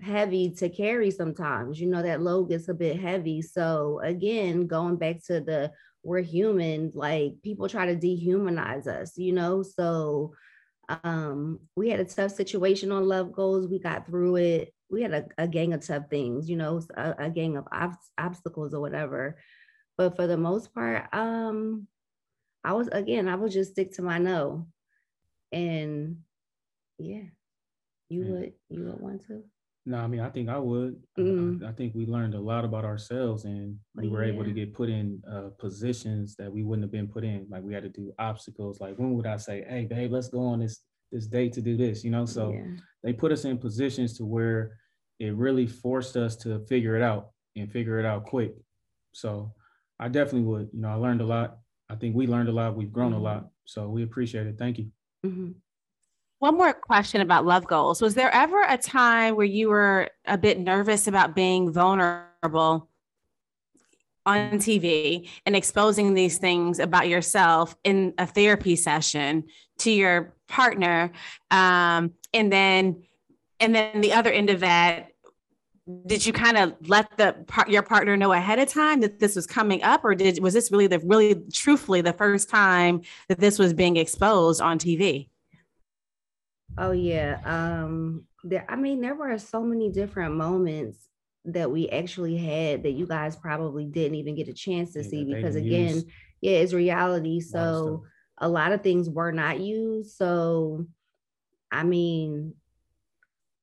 heavy 0.00 0.50
to 0.50 0.68
carry 0.68 1.10
sometimes. 1.10 1.80
You 1.80 1.88
know, 1.88 2.02
that 2.02 2.22
load 2.22 2.48
gets 2.48 2.68
a 2.68 2.74
bit 2.74 3.00
heavy. 3.00 3.42
So 3.42 4.00
again, 4.02 4.66
going 4.66 4.96
back 4.96 5.24
to 5.26 5.40
the 5.40 5.72
we're 6.04 6.20
human 6.22 6.92
like 6.94 7.34
people 7.42 7.68
try 7.68 7.86
to 7.86 7.96
dehumanize 7.96 8.86
us 8.86 9.18
you 9.18 9.32
know? 9.32 9.62
So 9.62 10.32
um 11.04 11.58
we 11.76 11.90
had 11.90 12.00
a 12.00 12.04
tough 12.04 12.30
situation 12.30 12.92
on 12.92 13.06
love 13.06 13.32
goals 13.32 13.66
we 13.68 13.78
got 13.78 14.06
through 14.06 14.36
it. 14.36 14.72
We 14.90 15.02
had 15.02 15.12
a, 15.12 15.26
a 15.36 15.48
gang 15.48 15.74
of 15.74 15.84
tough 15.86 16.04
things 16.08 16.48
you 16.48 16.56
know 16.56 16.80
a, 16.96 17.14
a 17.18 17.30
gang 17.30 17.56
of 17.56 17.66
ob- 17.72 17.96
obstacles 18.16 18.72
or 18.74 18.80
whatever. 18.80 19.38
But 19.98 20.16
for 20.16 20.26
the 20.26 20.36
most 20.38 20.72
part 20.72 21.12
um 21.12 21.88
i 22.64 22.72
was 22.72 22.88
again 22.88 23.28
i 23.28 23.34
would 23.34 23.52
just 23.52 23.72
stick 23.72 23.92
to 23.94 24.02
my 24.02 24.18
no. 24.18 24.68
And 25.52 26.18
yeah 26.98 27.24
you 28.08 28.24
Yeah. 28.24 28.30
would 28.30 28.52
you 28.70 28.84
would 28.84 29.00
want 29.00 29.22
to 29.26 29.42
No, 29.86 29.98
I 29.98 30.06
mean, 30.06 30.20
I 30.20 30.28
think 30.28 30.48
I 30.50 30.58
would. 30.58 31.00
I- 31.16 31.20
Mm. 31.22 31.64
I, 31.64 31.68
I 31.70 31.72
think 31.72 31.94
we 31.94 32.04
learned 32.04 32.34
a 32.34 32.40
lot 32.40 32.64
about 32.64 32.84
ourselves, 32.84 33.44
and 33.46 33.78
we 33.94 34.08
were 34.08 34.22
able 34.22 34.44
to 34.44 34.52
get 34.52 34.74
put 34.74 34.88
in 34.90 35.22
uh, 35.34 35.48
positions 35.58 36.36
that 36.36 36.52
we 36.52 36.62
wouldn't 36.62 36.84
have 36.84 36.92
been 36.92 37.08
put 37.08 37.24
in. 37.24 37.46
Like 37.48 37.62
we 37.62 37.72
had 37.72 37.84
to 37.84 37.88
do 37.88 38.12
obstacles. 38.18 38.80
Like 38.80 38.98
when 38.98 39.14
would 39.14 39.26
I 39.26 39.38
say, 39.38 39.64
"Hey, 39.66 39.86
babe, 39.86 40.12
let's 40.12 40.28
go 40.28 40.42
on 40.52 40.58
this 40.60 40.74
this 41.10 41.26
date 41.26 41.52
to 41.54 41.62
do 41.62 41.74
this?" 41.84 42.04
You 42.04 42.10
know, 42.10 42.26
so 42.26 42.52
yeah. 42.52 42.76
they 43.02 43.12
put 43.14 43.32
us 43.32 43.44
in 43.46 43.56
positions 43.56 44.10
to 44.18 44.26
where 44.26 44.76
it 45.20 45.34
really 45.34 45.66
forced 45.66 46.16
us 46.16 46.36
to 46.44 46.60
figure 46.66 46.94
it 46.98 47.02
out 47.02 47.30
and 47.56 47.72
figure 47.72 47.98
it 47.98 48.04
out 48.04 48.24
quick. 48.24 48.52
So 49.12 49.54
I 49.98 50.08
definitely 50.08 50.46
would. 50.52 50.68
You 50.74 50.80
know, 50.82 50.90
I 50.90 50.94
learned 51.06 51.22
a 51.22 51.26
lot. 51.26 51.58
I 51.88 51.94
think 51.96 52.14
we 52.14 52.26
learned 52.26 52.50
a 52.50 52.52
lot. 52.60 52.76
We've 52.76 52.92
grown 52.92 53.12
Mhm. 53.12 53.16
a 53.20 53.20
lot. 53.30 53.42
So 53.64 53.88
we 53.88 54.02
appreciate 54.02 54.46
it. 54.46 54.58
Thank 54.58 54.78
you. 54.78 54.86
Mhm. 55.24 55.54
One 56.40 56.56
more 56.56 56.72
question 56.72 57.20
about 57.20 57.44
love 57.44 57.66
goals. 57.66 58.00
Was 58.00 58.14
there 58.14 58.32
ever 58.32 58.62
a 58.62 58.78
time 58.78 59.34
where 59.34 59.46
you 59.46 59.68
were 59.68 60.10
a 60.24 60.38
bit 60.38 60.60
nervous 60.60 61.08
about 61.08 61.34
being 61.34 61.72
vulnerable 61.72 62.88
on 64.24 64.50
TV 64.58 65.28
and 65.46 65.56
exposing 65.56 66.14
these 66.14 66.38
things 66.38 66.78
about 66.78 67.08
yourself 67.08 67.74
in 67.82 68.14
a 68.18 68.26
therapy 68.26 68.76
session 68.76 69.44
to 69.78 69.90
your 69.90 70.32
partner? 70.46 71.10
Um, 71.50 72.12
and 72.32 72.52
then, 72.52 73.02
and 73.58 73.74
then 73.74 74.00
the 74.00 74.12
other 74.12 74.30
end 74.30 74.50
of 74.50 74.60
that, 74.60 75.08
did 76.06 76.24
you 76.24 76.32
kind 76.32 76.56
of 76.56 76.74
let 76.86 77.16
the 77.16 77.34
your 77.66 77.82
partner 77.82 78.16
know 78.16 78.32
ahead 78.32 78.60
of 78.60 78.68
time 78.68 79.00
that 79.00 79.18
this 79.18 79.34
was 79.34 79.46
coming 79.46 79.82
up, 79.82 80.04
or 80.04 80.14
did 80.14 80.38
was 80.40 80.52
this 80.52 80.70
really 80.70 80.86
the 80.86 81.00
really 81.00 81.34
truthfully 81.52 82.02
the 82.02 82.12
first 82.12 82.50
time 82.50 83.00
that 83.28 83.40
this 83.40 83.58
was 83.58 83.72
being 83.72 83.96
exposed 83.96 84.60
on 84.60 84.78
TV? 84.78 85.28
Oh 86.78 86.92
yeah. 86.92 87.40
Um 87.44 88.24
there 88.44 88.64
I 88.68 88.76
mean 88.76 89.00
there 89.00 89.14
were 89.16 89.36
so 89.38 89.62
many 89.62 89.90
different 89.90 90.36
moments 90.36 91.08
that 91.46 91.70
we 91.70 91.88
actually 91.88 92.36
had 92.36 92.82
that 92.84 92.92
you 92.92 93.06
guys 93.06 93.36
probably 93.36 93.86
didn't 93.86 94.16
even 94.16 94.34
get 94.36 94.48
a 94.48 94.54
chance 94.54 94.92
to 94.92 95.02
see 95.04 95.24
because 95.24 95.56
again, 95.56 96.04
yeah, 96.40 96.58
it's 96.58 96.74
reality. 96.74 97.40
A 97.54 97.58
lot 97.58 97.68
of 97.70 97.76
So 97.80 98.04
a 98.38 98.48
lot 98.48 98.72
of 98.72 98.82
things 98.82 99.10
were 99.10 99.32
not 99.32 99.60
used. 99.60 100.16
So 100.16 100.86
I 101.72 101.84
mean 101.84 102.54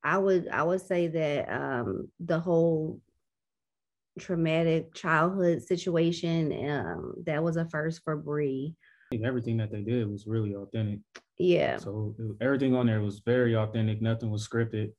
I 0.04 0.18
would 0.18 0.48
I 0.50 0.64
would 0.64 0.82
say 0.82 1.08
that 1.08 1.50
um 1.50 2.10
the 2.20 2.40
whole 2.40 3.02
traumatic 4.20 4.94
childhood 4.94 5.62
situation 5.62 6.52
um 6.72 7.16
that 7.26 7.44
was 7.44 7.58
a 7.58 7.66
first 7.70 8.02
for 8.04 8.16
Bree. 8.16 8.74
I 9.06 9.16
think 9.16 9.26
everything 9.26 9.58
that 9.58 9.72
they 9.72 9.82
did 9.82 10.10
was 10.10 10.26
really 10.26 10.56
authentic. 10.56 11.00
Yeah. 11.38 11.78
So 11.78 12.16
everything 12.42 12.76
on 12.76 12.88
there 12.88 13.02
was 13.02 13.20
very 13.20 13.56
authentic. 13.56 14.02
Nothing 14.02 14.32
was 14.32 14.48
scripted, 14.48 14.94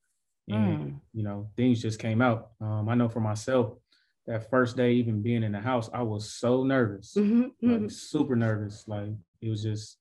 and 0.49 0.79
Mm. 0.79 1.01
you 1.13 1.25
know 1.25 1.51
things 1.57 1.83
just 1.83 1.99
came 1.99 2.23
out. 2.23 2.51
Um, 2.61 2.89
I 2.89 2.95
know 2.95 3.09
for 3.09 3.21
myself, 3.21 3.79
that 4.27 4.49
first 4.51 4.77
day, 4.77 4.93
even 4.93 5.23
being 5.23 5.43
in 5.43 5.53
the 5.53 5.61
house, 5.61 5.91
I 5.93 6.03
was 6.03 6.31
so 6.33 6.63
nervous, 6.63 7.15
Mhm, 7.17 7.51
mhm. 7.63 7.83
like 7.83 7.91
super 7.91 8.37
nervous. 8.37 8.87
Like 8.87 9.11
it 9.41 9.49
was 9.49 9.63
just, 9.63 9.99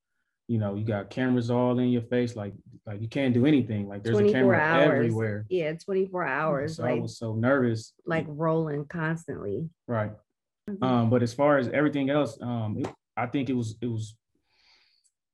you 0.48 0.60
know, 0.60 0.76
you 0.76 0.86
got 0.86 1.10
cameras 1.10 1.50
all 1.50 1.78
in 1.80 1.90
your 1.90 2.04
face, 2.04 2.36
like 2.36 2.54
like 2.86 3.02
you 3.02 3.08
can't 3.10 3.34
do 3.34 3.46
anything. 3.48 3.88
Like 3.88 4.04
there's 4.04 4.20
a 4.20 4.22
24 4.22 4.40
camera 4.40 4.58
hours. 4.60 4.98
everywhere. 5.00 5.46
Yeah, 5.50 5.74
24 5.74 6.24
hours. 6.26 6.76
So 6.78 6.84
I 6.86 6.94
was 6.94 7.18
so 7.18 7.34
nervous. 7.34 7.94
like 8.06 8.26
rolling 8.30 8.86
constantly. 8.86 9.68
right. 9.88 10.12
Mhm. 10.70 10.84
Um, 10.84 11.10
but 11.12 11.22
as 11.24 11.32
far 11.34 11.58
as 11.60 11.68
everything 11.70 12.10
else, 12.10 12.40
um, 12.42 12.78
it, 12.80 12.88
I 13.18 13.28
think 13.28 13.50
it 13.50 13.54
was 13.54 13.76
it 13.82 13.88
was, 13.88 14.16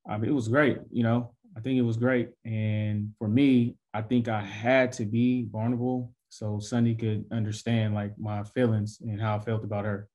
I 0.08 0.18
mean, 0.18 0.30
it 0.30 0.34
was 0.34 0.48
great. 0.48 0.78
You 0.92 1.04
know, 1.04 1.34
I 1.56 1.60
think 1.62 1.78
it 1.78 1.84
was 1.84 1.98
great. 1.98 2.30
And 2.46 3.14
for 3.18 3.28
me, 3.28 3.76
I 3.94 4.02
think 4.02 4.28
I 4.28 4.42
had 4.42 4.92
to 4.94 5.06
be 5.06 5.48
vulnerable 5.52 6.14
so 6.30 6.60
Sunny 6.60 6.96
could 6.96 7.26
understand 7.32 7.94
like 7.94 8.18
my 8.18 8.44
feelings 8.44 9.00
and 9.02 9.20
how 9.20 9.36
I 9.36 9.40
felt 9.40 9.64
about 9.64 9.86
her. 9.86 10.08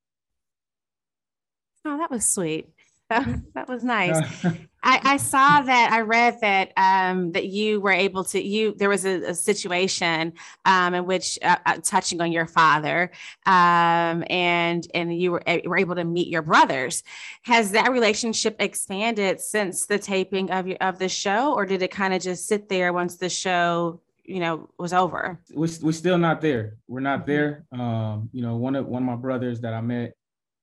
Oh, 1.84 1.98
that 1.98 2.10
was 2.10 2.24
sweet. 2.24 2.68
That 3.08 3.68
was 3.68 3.84
nice. 3.84 4.44
I, 4.82 5.00
I, 5.02 5.16
saw 5.16 5.62
that. 5.62 5.92
I 5.92 6.00
read 6.00 6.40
that 6.40 6.72
um, 6.76 7.32
that 7.32 7.46
you 7.46 7.80
were 7.80 7.92
able 7.92 8.24
to. 8.24 8.42
You 8.42 8.74
there 8.76 8.88
was 8.88 9.04
a, 9.04 9.30
a 9.30 9.34
situation 9.34 10.32
um, 10.64 10.94
in 10.94 11.06
which 11.06 11.38
uh, 11.42 11.56
uh, 11.66 11.78
touching 11.82 12.20
on 12.20 12.32
your 12.32 12.46
father, 12.46 13.10
um, 13.46 14.24
and 14.28 14.86
and 14.94 15.18
you 15.20 15.32
were, 15.32 15.42
were 15.64 15.78
able 15.78 15.94
to 15.94 16.04
meet 16.04 16.28
your 16.28 16.42
brothers. 16.42 17.02
Has 17.42 17.72
that 17.72 17.90
relationship 17.90 18.56
expanded 18.58 19.40
since 19.40 19.86
the 19.86 19.98
taping 19.98 20.50
of 20.50 20.66
your, 20.66 20.78
of 20.80 20.98
the 20.98 21.08
show, 21.08 21.54
or 21.54 21.64
did 21.66 21.82
it 21.82 21.90
kind 21.90 22.14
of 22.14 22.22
just 22.22 22.46
sit 22.46 22.68
there 22.68 22.92
once 22.92 23.16
the 23.16 23.28
show 23.28 24.00
you 24.24 24.40
know 24.40 24.68
was 24.78 24.92
over? 24.92 25.40
We're, 25.52 25.68
we're 25.80 25.92
still 25.92 26.18
not 26.18 26.40
there. 26.40 26.76
We're 26.88 27.00
not 27.00 27.20
mm-hmm. 27.20 27.30
there. 27.30 27.64
Um, 27.72 28.30
you 28.32 28.42
know, 28.42 28.56
one 28.56 28.74
of 28.74 28.86
one 28.86 29.02
of 29.02 29.06
my 29.06 29.16
brothers 29.16 29.60
that 29.60 29.74
I 29.74 29.80
met 29.80 30.14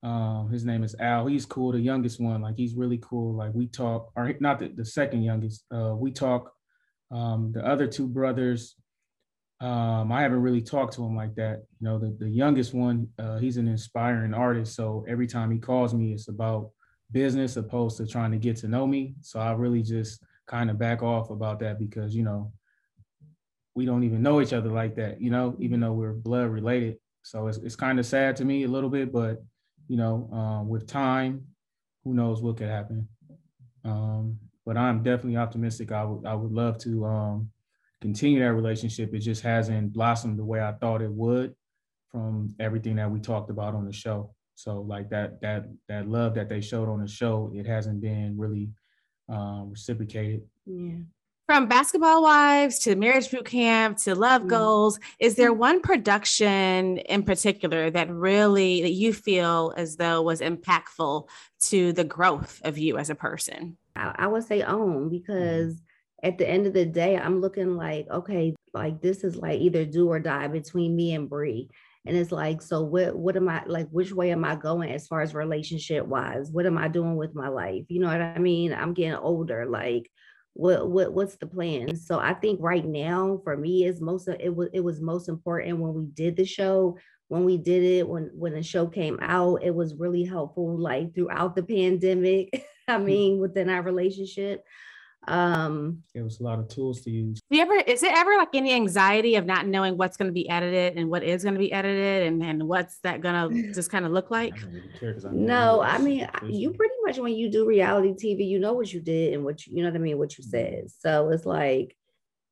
um, 0.04 0.50
his 0.52 0.66
name 0.66 0.84
is 0.84 0.96
Al. 1.00 1.28
He's 1.28 1.46
cool, 1.46 1.72
the 1.72 1.80
youngest 1.80 2.20
one. 2.20 2.42
Like 2.42 2.58
he's 2.58 2.76
really 2.76 3.00
cool. 3.02 3.36
Like 3.36 3.54
we 3.54 3.68
talk, 3.68 4.12
or 4.16 4.34
not 4.40 4.60
the, 4.60 4.68
the 4.68 4.86
second 4.86 5.24
youngest. 5.24 5.64
Uh, 5.74 5.96
we 5.96 6.12
talk. 6.12 6.52
Um, 7.12 7.52
the 7.54 7.64
other 7.66 7.86
two 7.86 8.08
brothers, 8.08 8.76
um, 9.62 10.12
I 10.12 10.22
haven't 10.24 10.42
really 10.42 10.62
talked 10.62 10.94
to 10.94 11.04
him 11.04 11.16
like 11.16 11.36
that. 11.36 11.64
You 11.80 11.86
know, 11.86 12.00
the, 12.00 12.16
the 12.20 12.30
youngest 12.30 12.74
one, 12.74 13.08
uh, 13.20 13.38
he's 13.38 13.58
an 13.58 13.68
inspiring 13.68 14.34
artist. 14.34 14.76
So 14.76 15.06
every 15.08 15.28
time 15.28 15.52
he 15.52 15.60
calls 15.60 15.94
me, 15.94 16.12
it's 16.12 16.28
about 16.28 16.72
business 17.12 17.56
opposed 17.56 17.98
to 17.98 18.08
trying 18.08 18.32
to 18.32 18.38
get 18.38 18.58
to 18.58 18.68
know 18.68 18.88
me. 18.88 19.14
So 19.22 19.40
I 19.40 19.52
really 19.54 19.84
just 19.84 20.24
kind 20.48 20.70
of 20.70 20.80
back 20.80 21.04
off 21.04 21.30
about 21.30 21.60
that 21.60 21.80
because, 21.80 22.16
you 22.16 22.24
know, 22.24 22.52
we 23.76 23.86
don't 23.86 24.04
even 24.04 24.22
know 24.22 24.42
each 24.42 24.54
other 24.54 24.70
like 24.70 24.96
that, 24.96 25.22
you 25.22 25.30
know, 25.30 25.56
even 25.60 25.80
though 25.80 25.94
we're 25.94 26.14
blood 26.14 26.50
related. 26.50 26.98
So 27.22 27.48
it's, 27.48 27.60
it's 27.60 27.76
kind 27.76 28.00
of 28.00 28.06
sad 28.06 28.36
to 28.38 28.46
me 28.46 28.64
a 28.64 28.68
little 28.68 28.90
bit, 28.90 29.14
but 29.14 29.44
you 29.88 29.98
know, 29.98 30.30
um, 30.32 30.70
with 30.70 30.88
time, 30.88 31.46
who 32.04 32.14
knows 32.14 32.42
what 32.42 32.58
could 32.58 32.68
happen. 32.68 33.08
Um, 33.86 34.40
but 34.66 34.78
I'm 34.78 35.04
definitely 35.04 35.38
optimistic. 35.38 35.92
I 35.92 36.04
would 36.06 36.26
I 36.26 36.36
would 36.36 36.52
love 36.52 36.78
to 36.80 37.06
um, 37.06 37.50
continue 38.02 38.40
that 38.40 38.54
relationship. 38.54 39.14
It 39.14 39.20
just 39.20 39.42
hasn't 39.42 39.94
blossomed 39.94 40.40
the 40.40 40.46
way 40.46 40.62
I 40.62 40.74
thought 40.74 41.02
it 41.02 41.12
would 41.12 41.56
from 42.12 42.56
everything 42.60 42.96
that 42.98 43.12
we 43.12 43.20
talked 43.20 43.50
about 43.50 43.76
on 43.76 43.86
the 43.86 43.94
show. 43.94 44.34
So 44.56 44.82
like 44.82 45.10
that 45.10 45.42
that 45.42 45.66
that 45.90 46.08
love 46.08 46.36
that 46.36 46.50
they 46.50 46.62
showed 46.62 46.88
on 46.88 47.02
the 47.02 47.08
show, 47.08 47.52
it 47.54 47.66
hasn't 47.66 48.02
been 48.02 48.38
really 48.38 48.70
um, 49.28 49.70
reciprocated. 49.72 50.42
Yeah 50.66 51.04
from 51.54 51.68
basketball 51.68 52.24
wives 52.24 52.80
to 52.80 52.96
marriage 52.96 53.30
boot 53.30 53.46
camp 53.46 53.96
to 53.96 54.16
love 54.16 54.42
mm. 54.42 54.48
goals 54.48 55.00
is 55.20 55.36
there 55.36 55.54
one 55.54 55.82
production 55.82 56.98
in 56.98 57.22
particular 57.22 57.92
that 57.92 58.10
really 58.10 58.82
that 58.82 58.94
you 58.94 59.14
feel 59.14 59.72
as 59.78 59.96
though 59.98 60.20
was 60.24 60.42
impactful 60.42 61.30
to 61.60 61.94
the 61.94 62.04
growth 62.04 62.60
of 62.64 62.80
you 62.80 62.98
as 62.98 63.12
a 63.12 63.16
person? 63.16 63.78
I, 63.96 64.16
I 64.16 64.26
would 64.26 64.46
say 64.46 64.64
own 64.64 65.10
because 65.10 65.80
at 66.24 66.40
the 66.40 66.50
end 66.50 66.66
of 66.66 66.74
the 66.74 66.88
day 66.88 67.18
i'm 67.18 67.40
looking 67.40 67.78
like 67.78 68.08
okay 68.10 68.56
like 68.74 69.00
this 69.04 69.24
is 69.24 69.36
like 69.36 69.60
either 69.60 69.86
do 69.86 70.08
or 70.08 70.20
die 70.20 70.48
between 70.48 70.96
me 70.96 71.14
and 71.14 71.30
Bree. 71.30 71.70
And 72.08 72.18
it's 72.18 72.32
like 72.32 72.64
so 72.64 72.82
what 72.82 73.16
what 73.16 73.36
am 73.36 73.48
i 73.48 73.64
like 73.68 73.90
which 73.90 74.12
way 74.12 74.32
am 74.32 74.44
i 74.44 74.56
going 74.56 74.92
as 74.92 75.06
far 75.06 75.22
as 75.22 75.36
relationship 75.36 76.04
wise 76.08 76.50
what 76.50 76.66
am 76.66 76.80
i 76.80 76.88
doing 76.88 77.16
with 77.16 77.36
my 77.36 77.48
life? 77.48 77.86
You 77.90 78.00
know 78.00 78.08
what 78.08 78.22
i 78.22 78.40
mean? 78.40 78.74
I'm 78.74 78.96
getting 78.96 79.14
older 79.14 79.68
like 79.68 80.10
what 80.54 80.90
what 80.90 81.14
what's 81.14 81.36
the 81.38 81.48
plan? 81.48 81.96
So 81.96 82.20
i 82.20 82.34
think 82.34 82.60
right 82.62 82.86
now 82.86 83.42
for 83.44 83.58
me 83.58 83.86
is 83.86 84.02
most 84.02 84.28
of 84.28 84.38
it 84.40 84.56
was 84.56 84.70
it 84.74 84.82
was 84.82 85.02
most 85.02 85.28
important 85.30 85.80
when 85.80 85.94
we 85.94 86.06
did 86.14 86.36
the 86.36 86.46
show. 86.46 86.98
When 87.30 87.46
we 87.46 87.58
did 87.58 87.82
it 87.84 88.08
when 88.08 88.30
when 88.36 88.54
the 88.54 88.62
show 88.62 88.86
came 88.86 89.18
out 89.20 89.64
it 89.64 89.74
was 89.74 89.96
really 89.96 90.24
helpful 90.24 90.78
like 90.78 91.16
throughout 91.16 91.56
the 91.56 91.64
pandemic 91.64 92.64
i 92.88 92.98
mm. 92.98 93.06
mean 93.06 93.40
within 93.40 93.70
our 93.70 93.82
relationship 93.82 94.64
um 95.28 96.04
there 96.14 96.24
was 96.24 96.40
a 96.40 96.44
lot 96.44 96.60
of 96.60 96.68
tools 96.68 97.02
to 97.02 97.10
use. 97.10 97.40
do 97.50 97.58
you 97.58 97.64
ever 97.64 97.76
is 97.88 98.04
it 98.04 98.12
ever 98.14 98.36
like 98.38 98.50
any 98.54 98.74
anxiety 98.74 99.36
of 99.36 99.46
not 99.46 99.66
knowing 99.68 99.96
what's 99.96 100.18
going 100.18 100.28
to 100.28 100.34
be 100.34 100.50
edited 100.50 100.98
and 100.98 101.10
what 101.10 101.24
is 101.24 101.44
going 101.44 101.54
to 101.54 101.60
be 101.60 101.72
edited 101.72 102.28
and 102.28 102.44
and 102.44 102.68
what's 102.68 103.00
that 103.00 103.22
going 103.22 103.34
to 103.50 103.74
just 103.74 103.90
kind 103.90 104.06
of 104.06 104.12
look 104.12 104.32
like? 104.32 104.54
I 104.62 105.16
no 105.32 105.82
i 105.82 105.98
mean 105.98 106.28
you 106.48 106.72
pretty 106.72 106.94
much 107.06 107.18
when 107.20 107.34
you 107.34 107.50
do 107.50 107.66
reality 107.66 108.14
tv 108.14 108.48
you 108.48 108.60
know 108.60 108.74
what 108.74 108.92
you 108.92 109.00
did 109.00 109.34
and 109.34 109.44
what 109.44 109.66
you, 109.66 109.78
you 109.78 109.84
know 109.84 109.90
what 109.90 109.96
i 109.96 110.00
mean 110.00 110.18
what 110.18 110.38
you 110.38 110.44
mm-hmm. 110.44 110.52
said. 110.52 110.86
So 111.00 111.30
it's 111.30 111.46
like 111.46 111.96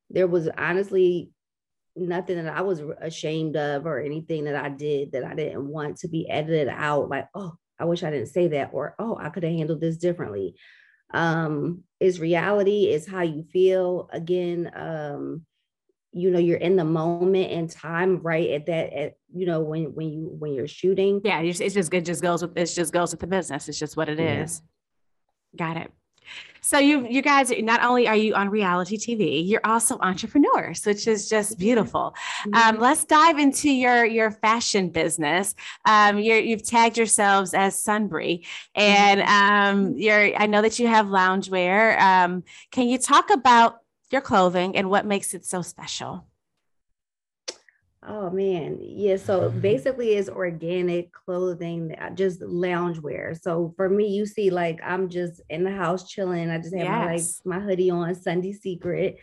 there 0.10 0.28
was 0.28 0.48
honestly 0.58 1.32
nothing 1.96 2.42
that 2.42 2.56
i 2.56 2.62
was 2.62 2.82
ashamed 3.02 3.58
of 3.58 3.86
or 3.86 4.00
anything 4.00 4.46
that 4.46 4.56
i 4.56 4.70
did 4.70 5.12
that 5.12 5.26
i 5.26 5.34
didn't 5.34 5.68
want 5.68 5.98
to 5.98 6.08
be 6.08 6.30
edited 6.30 6.70
out 6.70 7.10
like 7.10 7.28
oh 7.36 7.54
i 7.80 7.86
wish 7.86 8.02
i 8.04 8.10
didn't 8.10 8.28
say 8.28 8.48
that 8.48 8.70
or 8.72 8.96
oh 8.98 9.18
i 9.20 9.30
could 9.30 9.44
have 9.44 9.52
handled 9.52 9.82
this 9.82 9.98
differently 9.98 10.56
um, 11.14 11.84
is 12.00 12.20
reality, 12.20 12.90
is 12.92 13.08
how 13.08 13.22
you 13.22 13.44
feel. 13.44 14.10
Again, 14.12 14.72
um, 14.76 15.46
you 16.14 16.30
know, 16.30 16.40
you're 16.40 16.58
in 16.58 16.76
the 16.76 16.84
moment 16.84 17.52
and 17.52 17.70
time, 17.70 18.22
right? 18.22 18.50
At 18.52 18.66
that, 18.66 18.94
at 18.94 19.14
you 19.34 19.46
know, 19.46 19.62
when 19.62 19.96
when 19.96 20.10
you 20.10 20.28
when 20.28 20.54
you're 20.54 20.68
shooting. 20.68 21.22
Yeah, 21.24 21.42
it's 21.42 21.60
just 21.60 21.94
it 21.94 22.06
just 22.06 22.22
goes 22.22 22.42
with 22.42 22.58
it 22.58 22.66
just 22.66 22.94
goes 22.94 23.12
with 23.12 23.20
the 23.20 23.28
business. 23.28 23.70
It's 23.70 23.80
just 23.80 23.96
what 23.96 24.10
it 24.10 24.20
yeah. 24.20 24.44
is. 24.44 24.62
Got 25.56 25.78
it. 25.78 25.92
So 26.64 26.78
you 26.78 27.08
you 27.10 27.24
guys 27.24 27.52
not 27.60 27.84
only 27.84 28.08
are 28.08 28.16
you 28.16 28.36
on 28.36 28.50
reality 28.50 28.96
TV, 28.96 29.46
you're 29.46 29.66
also 29.66 29.98
entrepreneurs, 30.00 30.86
which 30.86 31.08
is 31.08 31.28
just 31.28 31.58
beautiful. 31.58 32.14
Um, 32.46 32.52
mm-hmm. 32.54 32.82
let's 32.82 33.04
dive 33.04 33.40
into 33.40 33.70
your 33.70 34.06
your 34.06 34.30
fashion 34.30 34.90
business. 34.90 35.56
Um, 35.86 36.20
you 36.20 36.52
have 36.52 36.64
tagged 36.64 36.98
yourselves 36.98 37.56
as 37.56 37.76
Sunbree, 37.76 38.46
and 38.76 39.22
mm-hmm. 39.22 39.78
um, 39.90 39.98
you're 39.98 40.36
I 40.36 40.46
know 40.46 40.62
that 40.62 40.78
you 40.78 40.88
have 40.88 41.08
loungewear. 41.08 42.00
Um, 42.00 42.44
can 42.72 42.88
you 42.88 43.00
talk 43.00 43.32
about 43.32 43.80
your 44.12 44.22
clothing 44.22 44.76
and 44.76 44.90
what 44.90 45.06
makes 45.06 45.34
it 45.34 45.46
so 45.46 45.64
special? 45.64 46.28
Oh 48.04 48.32
man, 48.32 48.80
yeah. 48.82 49.18
So 49.18 49.52
basically, 49.52 50.14
it's 50.14 50.28
organic 50.28 51.14
clothing, 51.14 51.96
uh, 52.00 52.10
just 52.10 52.42
loungewear. 52.42 53.40
So 53.40 53.74
for 53.78 53.90
me, 53.90 54.08
you 54.08 54.26
see, 54.26 54.50
like 54.50 54.80
I'm 54.84 55.08
just 55.08 55.40
in 55.50 55.64
the 55.64 55.72
house 55.72 56.10
chilling. 56.10 56.50
I 56.50 56.58
just 56.58 56.76
have 56.76 56.86
yes. 56.86 57.42
my 57.46 57.54
like 57.54 57.62
my 57.62 57.66
hoodie 57.66 57.92
on, 57.92 58.16
Sundy 58.16 58.54
Secret, 58.54 59.18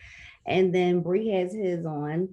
and 0.45 0.73
then 0.73 1.01
Bree 1.01 1.27
has 1.29 1.53
his 1.53 1.85
on. 1.85 2.29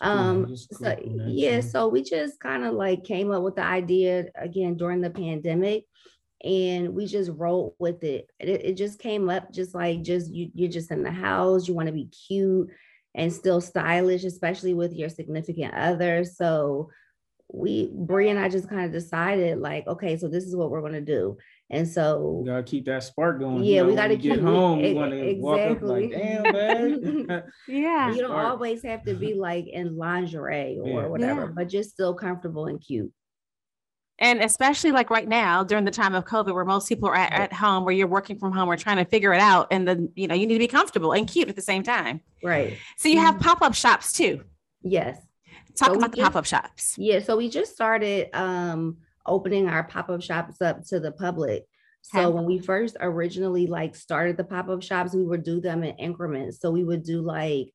Um, 0.00 0.56
so 0.56 0.96
yeah, 1.02 1.60
so 1.60 1.88
we 1.88 2.04
just 2.04 2.38
kind 2.38 2.64
of 2.64 2.74
like 2.74 3.02
came 3.02 3.32
up 3.32 3.42
with 3.42 3.56
the 3.56 3.64
idea 3.64 4.26
again 4.36 4.76
during 4.76 5.00
the 5.00 5.10
pandemic, 5.10 5.82
and 6.44 6.90
we 6.90 7.06
just 7.06 7.32
rolled 7.34 7.74
with 7.80 8.04
it. 8.04 8.30
It, 8.38 8.48
it 8.48 8.74
just 8.74 9.00
came 9.00 9.28
up 9.28 9.52
just 9.52 9.74
like 9.74 10.02
just 10.02 10.32
you 10.32 10.52
you're 10.54 10.70
just 10.70 10.92
in 10.92 11.02
the 11.02 11.10
house, 11.10 11.66
you 11.66 11.74
want 11.74 11.88
to 11.88 11.92
be 11.92 12.06
cute 12.06 12.70
and 13.18 13.32
still 13.32 13.60
stylish, 13.60 14.24
especially 14.24 14.72
with 14.72 14.94
your 14.94 15.08
significant 15.08 15.74
other. 15.74 16.24
So 16.24 16.88
we 17.52 17.90
Bree 17.92 18.28
and 18.28 18.38
I 18.38 18.48
just 18.48 18.68
kind 18.68 18.84
of 18.84 18.92
decided 18.92 19.58
like, 19.58 19.86
okay, 19.86 20.16
so 20.16 20.28
this 20.28 20.44
is 20.44 20.54
what 20.54 20.70
we're 20.70 20.82
gonna 20.82 21.00
do. 21.00 21.36
And 21.70 21.86
so 21.86 22.40
we 22.42 22.48
gotta 22.48 22.62
keep 22.62 22.86
that 22.86 23.02
spark 23.02 23.40
going. 23.40 23.64
Yeah, 23.64 23.76
you 23.76 23.82
know, 23.82 23.88
we 23.88 23.94
gotta 23.96 24.16
get 24.16 24.38
home. 24.38 24.80
We 24.80 24.94
want 24.94 25.10
to 25.10 25.18
exactly. 25.18 25.42
walk 25.42 25.60
up 25.60 25.82
like, 25.82 26.10
damn, 26.12 26.42
man. 26.52 27.42
yeah. 27.68 28.14
You 28.14 28.20
don't 28.20 28.30
always 28.30 28.82
have 28.84 29.02
to 29.04 29.14
be 29.14 29.34
like 29.34 29.66
in 29.66 29.96
lingerie 29.96 30.78
or 30.80 30.88
yeah. 30.88 31.06
whatever, 31.08 31.46
yeah. 31.46 31.52
but 31.54 31.68
just 31.68 31.90
still 31.90 32.14
comfortable 32.14 32.66
and 32.66 32.80
cute 32.80 33.12
and 34.18 34.42
especially 34.42 34.92
like 34.92 35.10
right 35.10 35.28
now 35.28 35.62
during 35.62 35.84
the 35.84 35.90
time 35.90 36.14
of 36.14 36.24
covid 36.24 36.52
where 36.54 36.64
most 36.64 36.88
people 36.88 37.08
are 37.08 37.14
at, 37.14 37.32
at 37.32 37.52
home 37.52 37.84
where 37.84 37.94
you're 37.94 38.06
working 38.06 38.38
from 38.38 38.52
home 38.52 38.68
or 38.68 38.76
trying 38.76 38.96
to 38.96 39.04
figure 39.04 39.32
it 39.32 39.40
out 39.40 39.66
and 39.70 39.86
then 39.86 40.10
you 40.14 40.26
know 40.26 40.34
you 40.34 40.46
need 40.46 40.54
to 40.54 40.58
be 40.58 40.68
comfortable 40.68 41.12
and 41.12 41.28
cute 41.28 41.48
at 41.48 41.56
the 41.56 41.62
same 41.62 41.82
time. 41.82 42.20
Right. 42.42 42.76
So 42.96 43.08
you 43.08 43.18
have 43.18 43.34
mm-hmm. 43.36 43.44
pop-up 43.44 43.74
shops 43.74 44.12
too. 44.12 44.44
Yes. 44.82 45.20
Talk 45.76 45.88
so 45.88 45.94
about 45.94 46.10
the 46.10 46.16
just, 46.16 46.32
pop-up 46.32 46.44
shops. 46.44 46.96
Yeah 46.98 47.20
so 47.20 47.36
we 47.36 47.48
just 47.48 47.72
started 47.72 48.28
um 48.34 48.98
opening 49.26 49.68
our 49.68 49.84
pop-up 49.84 50.22
shops 50.22 50.60
up 50.62 50.84
to 50.86 51.00
the 51.00 51.12
public. 51.12 51.66
So 52.02 52.20
okay. 52.20 52.34
when 52.34 52.44
we 52.44 52.58
first 52.58 52.96
originally 53.00 53.66
like 53.66 53.94
started 53.94 54.36
the 54.36 54.44
pop-up 54.44 54.82
shops 54.82 55.14
we 55.14 55.24
would 55.24 55.42
do 55.42 55.60
them 55.60 55.84
in 55.84 55.94
increments. 55.96 56.60
So 56.60 56.70
we 56.70 56.84
would 56.84 57.02
do 57.02 57.20
like 57.20 57.72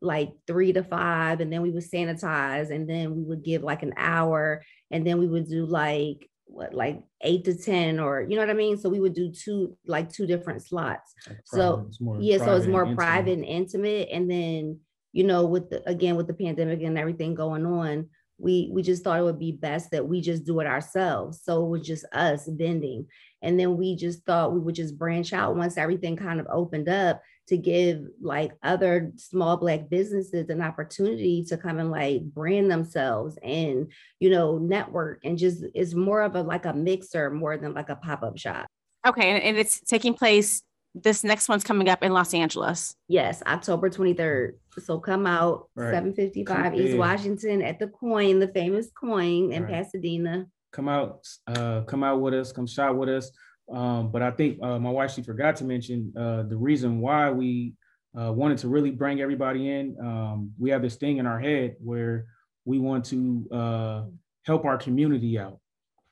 like 0.00 0.32
three 0.46 0.72
to 0.72 0.82
five 0.82 1.40
and 1.40 1.52
then 1.52 1.62
we 1.62 1.70
would 1.70 1.84
sanitize 1.84 2.70
and 2.70 2.88
then 2.88 3.14
we 3.14 3.22
would 3.22 3.42
give 3.42 3.62
like 3.62 3.82
an 3.82 3.92
hour 3.96 4.62
and 4.90 5.06
then 5.06 5.18
we 5.18 5.26
would 5.26 5.48
do 5.48 5.66
like 5.66 6.28
what 6.46 6.74
like 6.74 7.00
eight 7.22 7.44
to 7.44 7.54
ten 7.54 8.00
or 8.00 8.22
you 8.22 8.34
know 8.34 8.42
what 8.42 8.50
I 8.50 8.54
mean? 8.54 8.76
So 8.76 8.88
we 8.88 9.00
would 9.00 9.14
do 9.14 9.30
two 9.30 9.76
like 9.86 10.10
two 10.10 10.26
different 10.26 10.62
slots. 10.64 11.14
Like 11.28 11.38
so 11.44 11.90
yeah, 12.18 12.38
so 12.38 12.56
it's 12.56 12.66
more 12.66 12.94
private 12.94 13.34
and 13.34 13.44
intimate. 13.44 14.08
And 14.10 14.30
then, 14.30 14.80
you 15.12 15.24
know, 15.24 15.46
with 15.46 15.70
the 15.70 15.88
again 15.88 16.16
with 16.16 16.26
the 16.26 16.34
pandemic 16.34 16.82
and 16.82 16.98
everything 16.98 17.34
going 17.34 17.66
on, 17.66 18.08
we 18.38 18.70
we 18.72 18.82
just 18.82 19.04
thought 19.04 19.18
it 19.18 19.24
would 19.24 19.38
be 19.38 19.52
best 19.52 19.90
that 19.92 20.08
we 20.08 20.20
just 20.20 20.44
do 20.44 20.60
it 20.60 20.66
ourselves. 20.66 21.40
So 21.44 21.64
it 21.64 21.68
was 21.68 21.86
just 21.86 22.04
us 22.12 22.48
bending. 22.48 23.06
And 23.42 23.58
then 23.58 23.76
we 23.76 23.96
just 23.96 24.24
thought 24.24 24.52
we 24.52 24.60
would 24.60 24.74
just 24.74 24.98
branch 24.98 25.32
out 25.32 25.56
once 25.56 25.78
everything 25.78 26.16
kind 26.16 26.40
of 26.40 26.46
opened 26.50 26.88
up 26.88 27.22
to 27.50 27.56
give 27.56 28.06
like 28.22 28.52
other 28.62 29.10
small 29.16 29.56
black 29.56 29.90
businesses 29.90 30.48
an 30.50 30.62
opportunity 30.62 31.44
to 31.44 31.56
come 31.56 31.80
and 31.80 31.90
like 31.90 32.22
brand 32.22 32.70
themselves 32.70 33.36
and 33.42 33.90
you 34.20 34.30
know 34.30 34.56
network 34.58 35.20
and 35.24 35.36
just 35.36 35.64
it's 35.74 35.92
more 35.94 36.22
of 36.22 36.36
a 36.36 36.42
like 36.42 36.64
a 36.64 36.72
mixer 36.72 37.28
more 37.28 37.56
than 37.58 37.74
like 37.74 37.88
a 37.90 37.96
pop-up 37.96 38.38
shop 38.38 38.66
Okay, 39.06 39.30
and, 39.30 39.42
and 39.42 39.56
it's 39.56 39.80
taking 39.80 40.12
place. 40.12 40.62
This 40.94 41.24
next 41.24 41.48
one's 41.48 41.64
coming 41.64 41.88
up 41.88 42.02
in 42.02 42.12
Los 42.12 42.34
Angeles. 42.34 42.94
Yes, 43.08 43.42
October 43.46 43.88
23rd. 43.88 44.56
So 44.84 44.98
come 44.98 45.26
out 45.26 45.70
Right. 45.74 45.90
755 45.94 46.46
Come- 46.64 46.74
East 46.74 46.88
yeah. 46.92 46.96
Washington 46.98 47.62
at 47.62 47.78
the 47.78 47.86
Coin, 47.88 48.40
the 48.40 48.48
famous 48.48 48.90
Coin 48.90 49.52
in 49.52 49.62
Right. 49.64 49.72
Pasadena. 49.72 50.46
come 50.72 50.88
out, 50.90 51.26
uh, 51.46 51.80
come 51.86 52.04
out 52.04 52.20
with 52.20 52.34
us, 52.34 52.52
come 52.52 52.66
shop 52.66 52.94
with 52.94 53.08
us. 53.08 53.30
Um, 53.72 54.10
but 54.10 54.22
I 54.22 54.30
think 54.30 54.58
uh, 54.62 54.78
my 54.78 54.90
wife 54.90 55.12
she 55.12 55.22
forgot 55.22 55.56
to 55.56 55.64
mention 55.64 56.12
uh, 56.16 56.42
the 56.42 56.56
reason 56.56 57.00
why 57.00 57.30
we 57.30 57.74
uh, 58.18 58.32
wanted 58.32 58.58
to 58.58 58.68
really 58.68 58.90
bring 58.90 59.20
everybody 59.20 59.70
in. 59.70 59.96
Um, 60.00 60.52
we 60.58 60.70
have 60.70 60.82
this 60.82 60.96
thing 60.96 61.18
in 61.18 61.26
our 61.26 61.38
head 61.38 61.76
where 61.78 62.26
we 62.64 62.78
want 62.78 63.04
to 63.06 63.48
uh, 63.52 64.02
help 64.44 64.64
our 64.64 64.76
community 64.76 65.38
out, 65.38 65.60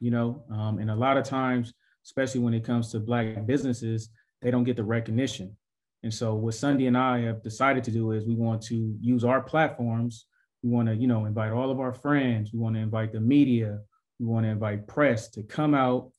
you 0.01 0.11
know, 0.11 0.45
um, 0.51 0.79
and 0.79 0.91
a 0.91 0.95
lot 0.95 1.17
of 1.17 1.25
times, 1.25 1.73
especially 2.05 2.41
when 2.41 2.55
it 2.55 2.65
comes 2.65 2.91
to 2.93 3.01
Black 3.01 3.45
businesses, 3.47 4.11
they 4.41 4.51
don't 4.51 4.65
get 4.65 4.77
the 4.77 4.85
recognition. 4.85 5.57
And 6.05 6.15
so 6.15 6.35
what 6.35 6.55
Sundy 6.55 6.87
and 6.87 6.97
I 6.97 7.23
have 7.23 7.43
decided 7.43 7.83
to 7.85 7.91
do 7.91 8.13
is 8.13 8.25
we 8.25 8.37
want 8.37 8.63
to 8.63 8.97
use 9.01 9.25
our 9.25 9.41
platforms. 9.43 10.27
We 10.63 10.71
want 10.71 10.89
to, 10.89 10.95
you 10.95 11.09
know, 11.09 11.27
invite 11.27 11.53
all 11.53 11.71
of 11.71 11.81
our 11.81 11.93
friends. 11.93 12.53
We 12.53 12.61
want 12.61 12.77
to 12.77 12.81
invite 12.81 13.13
the 13.13 13.21
media. 13.21 13.81
We 14.21 14.27
want 14.27 14.47
to 14.47 14.51
invite 14.51 14.87
press 14.87 15.29
to 15.31 15.43
come 15.43 15.75
out, 15.75 16.11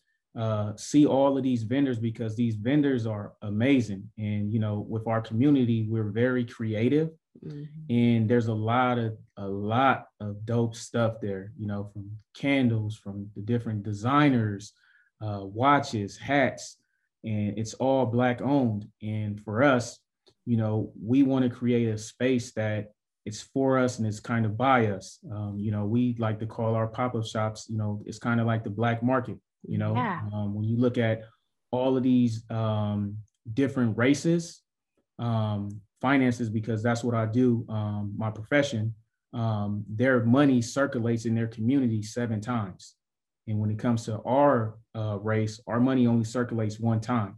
uh, 0.43 0.73
see 0.77 1.05
all 1.05 1.37
of 1.37 1.43
these 1.43 1.63
vendors 1.63 1.99
because 1.99 2.35
these 2.35 2.55
vendors 2.55 3.05
are 3.05 3.33
amazing. 3.41 4.03
And 4.17 4.51
you 4.53 4.59
know, 4.59 4.75
with 4.93 5.05
our 5.07 5.21
community, 5.29 5.79
we're 5.91 6.11
very 6.25 6.45
creative, 6.57 7.09
Mhm. 7.45 7.67
and 7.89 8.29
there's 8.29 8.47
a 8.47 8.59
lot 8.73 8.97
of 9.05 9.11
a 9.37 9.47
lot 9.47 9.99
of 10.19 10.31
dope 10.45 10.75
stuff 10.75 11.13
there. 11.21 11.45
You 11.57 11.67
know, 11.67 11.81
from 11.91 12.05
candles, 12.43 12.93
from 13.03 13.15
the 13.35 13.41
different 13.51 13.83
designers, 13.83 14.73
uh, 15.25 15.43
watches, 15.61 16.11
hats, 16.17 16.77
and 17.23 17.57
it's 17.61 17.73
all 17.83 18.05
black 18.05 18.41
owned. 18.41 18.83
And 19.01 19.39
for 19.45 19.55
us, 19.75 19.85
you 20.45 20.57
know, 20.57 20.75
we 21.11 21.23
want 21.23 21.43
to 21.43 21.49
create 21.61 21.89
a 21.89 21.97
space 21.97 22.47
that 22.53 22.81
it's 23.25 23.41
for 23.53 23.77
us 23.77 23.99
and 23.99 24.07
it's 24.07 24.21
kind 24.21 24.45
of 24.45 24.53
by 24.57 24.87
us. 24.87 25.19
Um, 25.35 25.59
you 25.59 25.71
know, 25.71 25.85
we 25.85 26.15
like 26.17 26.39
to 26.39 26.47
call 26.47 26.73
our 26.75 26.87
pop-up 26.87 27.25
shops, 27.25 27.67
you 27.69 27.77
know, 27.77 28.01
it's 28.05 28.17
kind 28.19 28.39
of 28.41 28.47
like 28.47 28.63
the 28.63 28.69
black 28.81 29.03
market, 29.03 29.37
you 29.67 29.77
know, 29.77 29.95
Yeah. 29.95 30.21
um, 30.33 30.53
when 30.53 30.65
you 30.65 30.77
look 30.77 30.97
at 30.97 31.23
all 31.71 31.97
of 31.97 32.03
these 32.03 32.49
um, 32.49 33.17
different 33.53 33.97
races, 33.97 34.61
um, 35.19 35.81
finances, 36.01 36.49
because 36.49 36.81
that's 36.81 37.03
what 37.03 37.15
I 37.15 37.25
do, 37.25 37.65
um, 37.69 38.13
my 38.17 38.31
profession, 38.31 38.95
um, 39.33 39.83
their 39.87 40.23
money 40.23 40.61
circulates 40.61 41.25
in 41.25 41.35
their 41.35 41.47
community 41.47 42.01
seven 42.01 42.41
times. 42.41 42.95
And 43.47 43.59
when 43.59 43.69
it 43.69 43.79
comes 43.79 44.05
to 44.05 44.21
our 44.23 44.77
uh, 44.95 45.17
race, 45.19 45.59
our 45.67 45.79
money 45.79 46.07
only 46.07 46.23
circulates 46.23 46.79
one 46.79 47.01
time. 47.01 47.35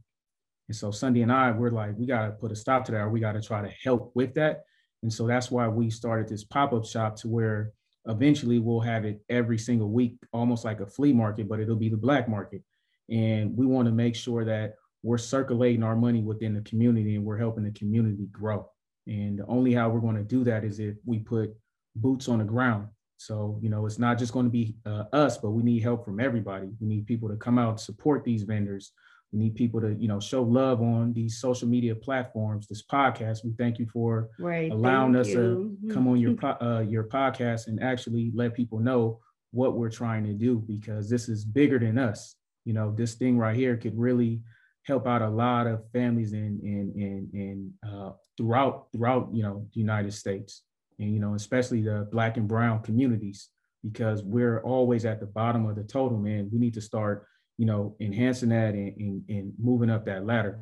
And 0.70 0.76
so 0.76 0.92
Sundy 0.92 1.22
and 1.22 1.32
I, 1.32 1.52
we're 1.52 1.72
like, 1.72 1.98
we 1.98 2.06
got 2.06 2.26
to 2.28 2.32
put 2.32 2.52
a 2.52 2.56
stop 2.56 2.86
to 2.86 2.92
that, 2.94 3.02
or 3.02 3.10
we 3.10 3.20
got 3.20 3.34
to 3.34 3.42
try 3.42 3.62
to 3.62 3.74
help 3.84 4.12
with 4.16 4.34
that. 4.36 4.64
And 5.04 5.12
so 5.12 5.26
that's 5.26 5.50
why 5.50 5.68
we 5.68 5.90
started 5.90 6.30
this 6.30 6.44
pop 6.44 6.72
up 6.74 6.86
shop 6.86 7.16
to 7.18 7.28
where 7.28 7.72
eventually 8.08 8.60
we'll 8.60 8.80
have 8.80 9.06
it 9.06 9.22
every 9.30 9.58
single 9.58 9.90
week, 9.90 10.18
almost 10.34 10.66
like 10.66 10.80
a 10.80 10.88
flea 10.88 11.14
market, 11.14 11.48
but 11.48 11.60
it'll 11.60 11.76
be 11.76 11.90
the 11.90 11.98
black 11.98 12.28
market. 12.28 12.64
And 13.10 13.56
we 13.56 13.66
want 13.66 13.88
to 13.88 13.92
make 13.92 14.16
sure 14.16 14.46
that 14.46 14.76
we're 15.04 15.18
circulating 15.18 15.84
our 15.84 15.96
money 15.96 16.22
within 16.22 16.54
the 16.54 16.62
community 16.62 17.16
and 17.16 17.26
we're 17.26 17.38
helping 17.38 17.64
the 17.64 17.72
community 17.72 18.28
grow. 18.32 18.70
And 19.08 19.40
the 19.40 19.46
only 19.48 19.74
how 19.74 19.90
we're 19.90 20.00
going 20.00 20.16
to 20.16 20.24
do 20.24 20.44
that 20.46 20.64
is 20.64 20.80
if 20.80 20.96
we 21.06 21.20
put 21.20 21.52
boots 21.96 22.28
on 22.28 22.40
the 22.40 22.46
ground. 22.46 22.88
So, 23.18 23.60
you 23.62 23.70
know, 23.70 23.86
it's 23.86 24.00
not 24.00 24.18
just 24.18 24.34
going 24.34 24.46
to 24.46 24.52
be 24.52 24.76
uh, 24.86 25.04
us, 25.14 25.38
but 25.38 25.52
we 25.52 25.64
need 25.64 25.84
help 25.84 26.06
from 26.06 26.20
everybody. 26.20 26.70
We 26.80 26.88
need 26.88 27.06
people 27.06 27.30
to 27.30 27.36
come 27.36 27.60
out 27.60 27.80
support 27.80 28.24
these 28.24 28.44
vendors. 28.44 28.94
We 29.32 29.40
need 29.40 29.56
people 29.56 29.80
to, 29.82 29.94
you 29.94 30.08
know, 30.08 30.20
show 30.20 30.44
love 30.44 30.82
on 30.82 31.14
these 31.14 31.40
social 31.40 31.68
media 31.68 31.96
platforms, 31.96 32.68
this 32.68 32.84
podcast. 32.86 33.46
We 33.46 33.54
thank 33.58 33.80
you 33.80 33.88
for 33.88 34.30
Right. 34.38 34.72
allowing 34.72 35.16
us 35.16 35.32
to 35.32 35.78
come 35.90 36.08
on 36.08 36.20
your 36.20 36.36
uh, 36.62 36.82
your 36.82 37.06
podcast 37.06 37.68
and 37.68 37.82
actually 37.82 38.32
let 38.36 38.54
people 38.54 38.80
know 38.80 39.20
what 39.52 39.76
we're 39.76 39.90
trying 39.90 40.26
to 40.26 40.34
do 40.34 40.60
because 40.68 41.10
this 41.10 41.30
is 41.30 41.46
bigger 41.46 41.80
than 41.80 41.98
us. 41.98 42.36
You 42.66 42.74
know, 42.74 42.92
this 42.92 43.16
thing 43.16 43.38
right 43.38 43.56
here 43.56 43.78
could 43.78 43.98
really 43.98 44.42
help 44.84 45.08
out 45.08 45.22
a 45.22 45.30
lot 45.30 45.68
of 45.68 45.90
families 45.92 46.34
in 46.34 46.60
in 46.64 46.92
in 46.96 47.40
in 47.40 47.90
uh, 47.90 48.12
throughout 48.38 48.88
throughout 48.92 49.30
you 49.32 49.44
know 49.44 49.66
the 49.74 49.80
United 49.80 50.14
States 50.14 50.64
and 51.00 51.14
you 51.14 51.20
know 51.20 51.36
especially 51.36 51.82
the 51.82 52.08
Black 52.12 52.38
and 52.38 52.48
Brown 52.48 52.82
communities 52.82 53.50
because 53.84 54.24
we're 54.24 54.60
always 54.62 55.06
at 55.06 55.20
the 55.20 55.26
bottom 55.26 55.66
of 55.68 55.76
the 55.76 55.84
totem 55.84 56.26
and 56.26 56.52
we 56.52 56.60
need 56.60 56.74
to 56.74 56.82
start 56.82 57.26
you 57.62 57.68
know 57.68 57.96
enhancing 58.00 58.50
that 58.50 58.74
and, 58.74 58.92
and, 58.98 59.24
and 59.30 59.54
moving 59.60 59.92
up 59.92 60.04
that 60.06 60.26
ladder. 60.26 60.60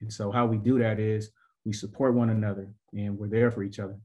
And 0.00 0.12
so 0.12 0.30
how 0.30 0.46
we 0.46 0.58
do 0.58 0.78
that 0.78 1.00
is 1.00 1.30
we 1.64 1.72
support 1.72 2.14
one 2.14 2.30
another 2.30 2.68
and 2.92 3.18
we're 3.18 3.26
there 3.26 3.50
for 3.50 3.64
each 3.64 3.80
other. 3.80 3.96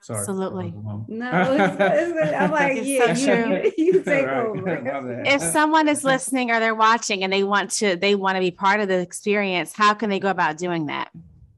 Sorry. 0.00 0.20
Absolutely. 0.20 0.72
No, 1.08 1.30
it's, 1.58 1.76
it's 1.78 2.12
good. 2.12 2.32
I'm 2.34 2.50
like, 2.50 2.78
yeah, 2.84 3.12
so 3.12 3.30
you, 3.34 3.54
you, 3.64 3.72
you 3.92 4.02
take 4.02 4.24
Right. 4.26 4.46
over. 4.46 5.22
If 5.26 5.42
someone 5.42 5.88
is 5.88 6.04
listening 6.04 6.50
or 6.52 6.58
they're 6.58 6.74
watching 6.74 7.22
and 7.22 7.30
they 7.30 7.44
want 7.44 7.70
to, 7.72 7.96
they 7.96 8.14
want 8.14 8.36
to 8.36 8.40
be 8.40 8.50
part 8.50 8.80
of 8.80 8.88
the 8.88 8.98
experience, 8.98 9.74
how 9.74 9.92
can 9.92 10.08
they 10.08 10.18
go 10.20 10.30
about 10.30 10.56
doing 10.56 10.86
that? 10.86 11.10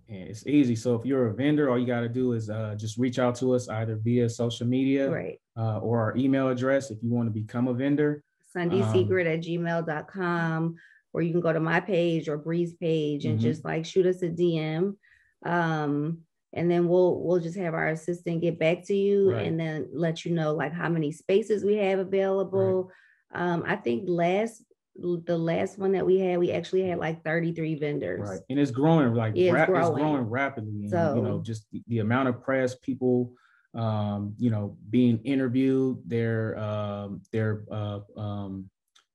And 0.09 0.23
it's 0.29 0.45
easy. 0.45 0.75
So 0.75 0.97
if 0.97 1.05
you're 1.07 1.27
a 1.29 1.35
vendor, 1.35 1.71
all 1.71 1.79
you 1.79 1.87
got 1.87 2.01
to 2.01 2.09
do 2.09 2.33
is 2.33 2.51
uh, 2.51 2.75
just 2.77 2.97
reach 2.99 3.21
out 3.21 3.37
to 3.37 3.55
us 3.55 3.69
either 3.69 3.95
via 3.95 4.29
social 4.29 4.67
media 4.67 5.09
Right. 5.09 5.39
uh, 5.57 5.79
or 5.79 6.01
our 6.01 6.17
email 6.17 6.49
address 6.49 6.91
if 6.91 6.99
you 7.01 7.11
want 7.11 7.29
to 7.29 7.33
become 7.33 7.69
a 7.69 7.75
vendor. 7.75 8.25
Sundy 8.53 8.81
Um, 8.83 8.89
at 8.95 9.41
gmail.com 9.43 10.77
or 11.13 11.23
you 11.23 11.33
can 11.33 11.41
go 11.41 11.53
to 11.53 11.61
my 11.61 11.81
page 11.81 12.29
or 12.29 12.37
Bree's 12.39 12.75
page 12.75 13.25
and 13.25 13.39
Mhm. 13.39 13.43
just 13.43 13.65
like 13.65 13.85
shoot 13.85 14.07
us 14.07 14.23
a 14.23 14.29
DM. 14.29 14.97
Um, 15.45 16.19
and 16.53 16.71
then 16.71 16.89
we'll 16.89 17.23
we'll 17.23 17.41
just 17.41 17.59
have 17.59 17.75
our 17.75 17.89
assistant 17.89 18.41
get 18.41 18.59
back 18.59 18.85
to 18.87 18.95
you 18.97 19.33
Right. 19.33 19.47
and 19.47 19.59
then 19.61 19.89
let 19.93 20.25
you 20.25 20.35
know 20.35 20.55
like 20.55 20.73
how 20.73 20.89
many 20.89 21.13
spaces 21.13 21.65
we 21.65 21.77
have 21.77 21.99
available. 21.99 22.91
Um, 23.35 23.63
I 23.67 23.77
think 23.77 24.05
last 24.09 24.65
the 25.01 25.39
last 25.39 25.79
one 25.79 25.93
that 25.93 26.05
we 26.05 26.19
had, 26.19 26.41
we 26.41 26.51
actually 26.51 26.83
had 26.83 26.99
like 26.99 27.23
33 27.23 27.77
vendors. 27.77 28.29
Right. 28.29 28.41
And 28.51 28.59
it's 28.59 28.73
growing 28.73 29.15
like 29.15 29.37
it's 29.37 29.53
rap- 29.53 29.69
it's 29.69 29.79
growing. 29.79 29.95
growing 30.03 30.23
rapidly. 30.25 30.89
And, 30.91 31.17
you 31.17 31.23
know, 31.23 31.41
just 31.41 31.71
the, 31.71 31.85
the 31.87 31.99
amount 32.01 32.29
of 32.31 32.43
press, 32.43 32.75
people, 32.75 33.33
um, 33.75 34.35
you 34.39 34.51
know, 34.51 34.77
being 34.91 35.21
interviewed, 35.25 35.99
their 36.07 36.59
um, 36.59 37.23
their 37.33 37.65
uh, 37.71 38.01
um, 38.17 38.71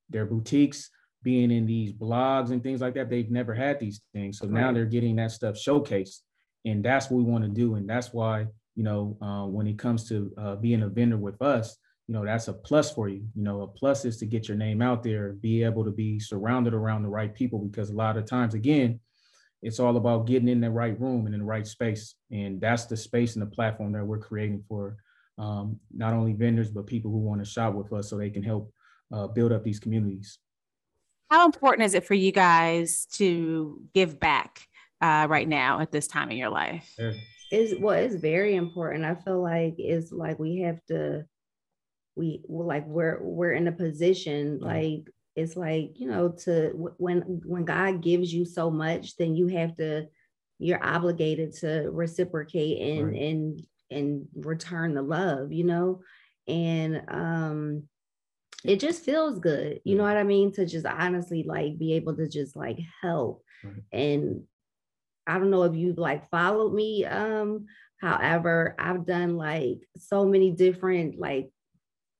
their 0.09 0.25
boutiques 0.25 0.89
being 1.23 1.51
in 1.51 1.65
these 1.65 1.93
blogs 1.93 2.51
and 2.51 2.61
things 2.61 2.81
like 2.81 2.93
that. 2.95 3.09
They've 3.09 3.31
never 3.31 3.53
had 3.53 3.79
these 3.79 4.01
things. 4.13 4.37
So 4.37 4.45
now 4.45 4.71
they're 4.71 4.85
getting 4.85 5.15
that 5.15 5.31
stuff 5.31 5.55
showcased. 5.55 6.19
And 6.65 6.83
that's 6.83 7.09
what 7.09 7.17
we 7.17 7.23
want 7.23 7.43
to 7.45 7.49
do. 7.49 7.75
And 7.75 7.89
that's 7.89 8.13
why, 8.13 8.47
you 8.75 8.83
know, 8.83 9.17
uh, 9.21 9.45
when 9.47 9.67
it 9.67 9.79
comes 9.79 10.07
to 10.09 10.31
uh, 10.37 10.55
being 10.55 10.83
a 10.83 10.89
vendor 10.89 11.17
with 11.17 11.41
us, 11.41 11.77
you 12.07 12.13
know, 12.13 12.25
that's 12.25 12.49
a 12.49 12.53
plus 12.53 12.91
for 12.91 13.07
you. 13.07 13.25
You 13.35 13.43
know, 13.43 13.61
a 13.61 13.67
plus 13.67 14.03
is 14.03 14.17
to 14.17 14.25
get 14.25 14.49
your 14.49 14.57
name 14.57 14.81
out 14.81 15.03
there, 15.03 15.33
be 15.33 15.63
able 15.63 15.85
to 15.85 15.91
be 15.91 16.19
surrounded 16.19 16.73
around 16.73 17.03
the 17.03 17.09
right 17.09 17.33
people 17.33 17.59
because 17.59 17.89
a 17.89 17.95
lot 17.95 18.17
of 18.17 18.25
times, 18.25 18.53
again, 18.53 18.99
it's 19.63 19.79
all 19.79 19.95
about 19.97 20.27
getting 20.27 20.49
in 20.49 20.59
the 20.61 20.69
right 20.69 20.99
room 20.99 21.25
and 21.25 21.33
in 21.33 21.39
the 21.39 21.45
right 21.45 21.65
space. 21.65 22.15
And 22.31 22.59
that's 22.59 22.85
the 22.85 22.97
space 22.97 23.35
and 23.35 23.41
the 23.41 23.49
platform 23.49 23.93
that 23.93 24.05
we're 24.05 24.19
creating 24.19 24.63
for 24.67 24.97
um, 25.37 25.79
not 25.91 26.13
only 26.13 26.33
vendors, 26.33 26.69
but 26.69 26.85
people 26.85 27.09
who 27.09 27.17
want 27.17 27.43
to 27.43 27.49
shop 27.49 27.73
with 27.73 27.91
us 27.93 28.09
so 28.09 28.17
they 28.17 28.29
can 28.29 28.43
help 28.43 28.71
uh, 29.11 29.27
build 29.27 29.51
up 29.53 29.63
these 29.63 29.79
communities. 29.79 30.37
How 31.31 31.45
important 31.45 31.85
is 31.85 31.93
it 31.95 32.05
for 32.05 32.13
you 32.13 32.31
guys 32.31 33.07
to 33.13 33.81
give 33.93 34.19
back 34.19 34.67
uh, 35.01 35.27
right 35.29 35.47
now 35.47 35.79
at 35.79 35.91
this 35.91 36.07
time 36.07 36.29
in 36.29 36.37
your 36.37 36.49
life? 36.49 36.93
is 37.51 37.75
well 37.79 37.95
it's 37.95 38.15
very 38.15 38.55
important 38.55 39.05
i 39.05 39.13
feel 39.13 39.39
like 39.39 39.75
it's 39.77 40.11
like 40.11 40.39
we 40.39 40.61
have 40.61 40.83
to 40.87 41.23
we 42.15 42.41
like 42.49 42.87
we're 42.87 43.19
we're 43.21 43.51
in 43.51 43.67
a 43.67 43.71
position 43.71 44.59
Mhm. 44.59 44.63
like 44.63 45.07
it's 45.35 45.55
like 45.55 45.91
you 45.99 46.07
know 46.07 46.29
to 46.29 46.71
when 46.97 47.21
when 47.45 47.65
god 47.65 48.01
gives 48.01 48.33
you 48.33 48.45
so 48.45 48.69
much 48.69 49.15
then 49.17 49.35
you 49.35 49.47
have 49.47 49.75
to 49.75 50.05
you're 50.59 50.83
obligated 50.83 51.53
to 51.53 51.89
reciprocate 51.91 52.79
and 52.81 53.07
Right. 53.07 53.21
and 53.21 53.67
and 53.91 54.27
return 54.35 54.93
the 54.93 55.01
love 55.01 55.51
you 55.51 55.63
know 55.63 56.01
and 56.47 57.03
um 57.07 57.83
it 58.63 58.79
just 58.79 59.03
feels 59.03 59.39
good 59.39 59.81
you 59.83 59.95
know 59.95 60.03
what 60.03 60.17
i 60.17 60.23
mean 60.23 60.51
to 60.53 60.65
just 60.65 60.85
honestly 60.85 61.43
like 61.43 61.77
be 61.77 61.93
able 61.93 62.15
to 62.15 62.27
just 62.27 62.55
like 62.55 62.79
help 63.01 63.43
Right. 63.63 63.83
and 63.91 64.43
I 65.25 65.39
don't 65.39 65.51
know 65.51 65.63
if 65.63 65.73
you've 65.73 65.97
like 65.97 66.29
followed 66.29 66.73
me. 66.73 67.05
Um, 67.05 67.67
however, 68.01 68.75
I've 68.77 69.05
done 69.05 69.37
like 69.37 69.77
so 69.95 70.25
many 70.25 70.51
different 70.51 71.17
like, 71.17 71.49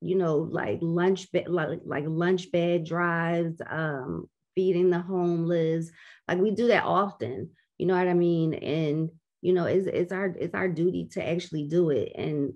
you 0.04 0.16
know, 0.16 0.38
like 0.38 0.80
lunch 0.82 1.32
bed 1.32 1.48
like 1.48 1.80
like 1.86 2.06
lunch 2.08 2.52
bed 2.52 2.86
drives, 2.86 3.62
um, 3.70 4.30
feeding 4.56 4.90
the 4.90 5.00
homeless. 5.00 5.92
Like 6.28 6.40
we 6.40 6.52
do 6.52 6.68
that 6.68 6.84
often. 6.84 7.52
You 7.78 7.88
know 7.88 7.96
what 7.98 8.08
I 8.08 8.14
mean? 8.14 8.54
And 8.54 9.10
you 9.42 9.54
know, 9.54 9.66
it's 9.66 9.88
it's 9.88 10.12
our 10.12 10.28
it's 10.28 10.54
our 10.54 10.68
duty 10.68 11.08
to 11.14 11.28
actually 11.28 11.68
do 11.68 11.90
it. 11.90 12.12
And 12.16 12.54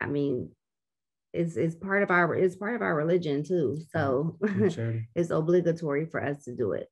I 0.00 0.06
mean, 0.06 0.50
it's 1.32 1.56
it's 1.56 1.74
part 1.74 2.02
of 2.02 2.10
our 2.10 2.34
it's 2.34 2.56
part 2.56 2.74
of 2.74 2.82
our 2.82 2.94
religion 2.94 3.42
too. 3.42 3.78
So 3.90 4.38
charity. 4.70 5.08
it's 5.14 5.30
obligatory 5.30 6.06
for 6.06 6.22
us 6.22 6.44
to 6.44 6.54
do 6.54 6.72
it. 6.72 6.91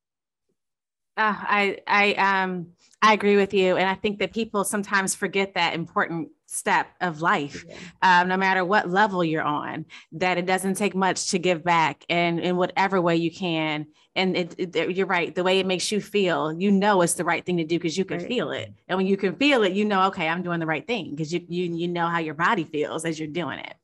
Uh, 1.20 1.35
I 1.38 1.78
I 1.87 2.14
um 2.14 2.68
I 3.02 3.12
agree 3.12 3.37
with 3.37 3.52
you, 3.52 3.76
and 3.76 3.88
I 3.88 3.94
think 3.94 4.18
that 4.20 4.33
people 4.33 4.64
sometimes 4.64 5.14
forget 5.14 5.54
that 5.54 5.74
important 5.74 6.30
step 6.46 6.88
of 7.00 7.20
life, 7.20 7.64
yeah. 7.66 8.20
um, 8.20 8.28
no 8.28 8.37
matter 8.37 8.64
what 8.64 8.88
level 8.88 9.22
you're 9.22 9.42
on. 9.42 9.85
That 10.12 10.38
it 10.38 10.46
doesn't 10.46 10.74
take 10.74 10.94
much 10.94 11.30
to 11.30 11.38
give 11.38 11.62
back, 11.62 12.04
and 12.09 12.40
in 12.40 12.56
whatever 12.56 13.00
way 13.02 13.16
you 13.16 13.30
can. 13.30 13.87
And 14.16 14.37
it, 14.37 14.54
it, 14.59 14.96
you're 14.96 15.06
right. 15.06 15.35
The 15.35 15.44
way 15.44 15.61
it 15.61 15.66
makes 15.66 15.92
you 15.92 16.00
feel, 16.00 16.52
you 16.52 16.70
know, 16.72 17.00
it's 17.02 17.14
the 17.14 17.24
right 17.24 17.44
thing 17.44 17.59
to 17.59 17.64
do 17.64 17.78
because 17.78 17.96
you 17.96 18.04
can 18.04 18.18
right. 18.18 18.26
feel 18.26 18.50
it. 18.50 18.72
And 18.88 18.96
when 18.96 19.06
you 19.06 19.16
can 19.16 19.37
feel 19.37 19.62
it, 19.62 19.72
you 19.72 19.85
know, 19.85 20.06
okay, 20.09 20.26
I'm 20.26 20.42
doing 20.42 20.59
the 20.59 20.66
right 20.66 20.87
thing 20.87 21.11
because 21.11 21.33
you 21.33 21.44
you 21.48 21.64
you 21.64 21.88
know 21.88 22.06
how 22.09 22.18
your 22.18 22.35
body 22.35 22.64
feels 22.64 23.04
as 23.04 23.18
you're 23.18 23.28
doing 23.28 23.59
it. 23.59 23.74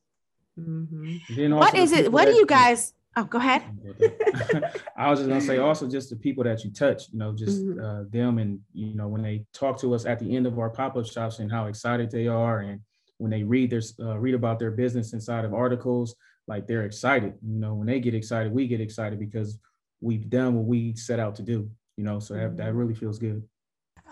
Mm-hmm. 0.58 1.54
What 1.54 1.74
is 1.74 1.92
it? 1.92 2.10
What 2.10 2.24
do 2.24 2.32
you 2.32 2.46
guys? 2.46 2.94
Oh, 3.18 3.24
go 3.24 3.38
ahead. 3.38 3.62
I 4.96 5.08
was 5.08 5.20
just 5.20 5.28
gonna 5.28 5.40
say 5.40 5.56
also 5.56 5.88
just 5.88 6.10
the 6.10 6.16
people 6.16 6.44
that 6.44 6.62
you 6.64 6.70
touch, 6.70 7.04
you 7.10 7.18
know, 7.18 7.32
just 7.32 7.64
mm-hmm. 7.64 7.82
uh, 7.82 8.04
them 8.10 8.38
and 8.38 8.60
you 8.74 8.94
know 8.94 9.08
when 9.08 9.22
they 9.22 9.46
talk 9.54 9.80
to 9.80 9.94
us 9.94 10.04
at 10.04 10.18
the 10.18 10.36
end 10.36 10.46
of 10.46 10.58
our 10.58 10.68
pop-up 10.68 11.06
shops 11.06 11.38
and 11.38 11.50
how 11.50 11.66
excited 11.66 12.10
they 12.10 12.26
are, 12.26 12.60
and 12.60 12.80
when 13.16 13.30
they 13.30 13.42
read 13.42 13.70
their 13.70 13.80
uh, 14.00 14.18
read 14.18 14.34
about 14.34 14.58
their 14.58 14.70
business 14.70 15.14
inside 15.14 15.46
of 15.46 15.54
articles, 15.54 16.14
like 16.46 16.66
they're 16.66 16.84
excited. 16.84 17.32
You 17.42 17.58
know, 17.58 17.74
when 17.74 17.86
they 17.86 18.00
get 18.00 18.14
excited, 18.14 18.52
we 18.52 18.66
get 18.66 18.82
excited 18.82 19.18
because 19.18 19.58
we've 20.02 20.28
done 20.28 20.54
what 20.54 20.66
we 20.66 20.94
set 20.94 21.18
out 21.18 21.34
to 21.36 21.42
do. 21.42 21.70
You 21.96 22.04
know, 22.04 22.18
so 22.18 22.34
that, 22.34 22.58
that 22.58 22.66
mm-hmm. 22.66 22.76
really 22.76 22.94
feels 22.94 23.18
good. 23.18 23.42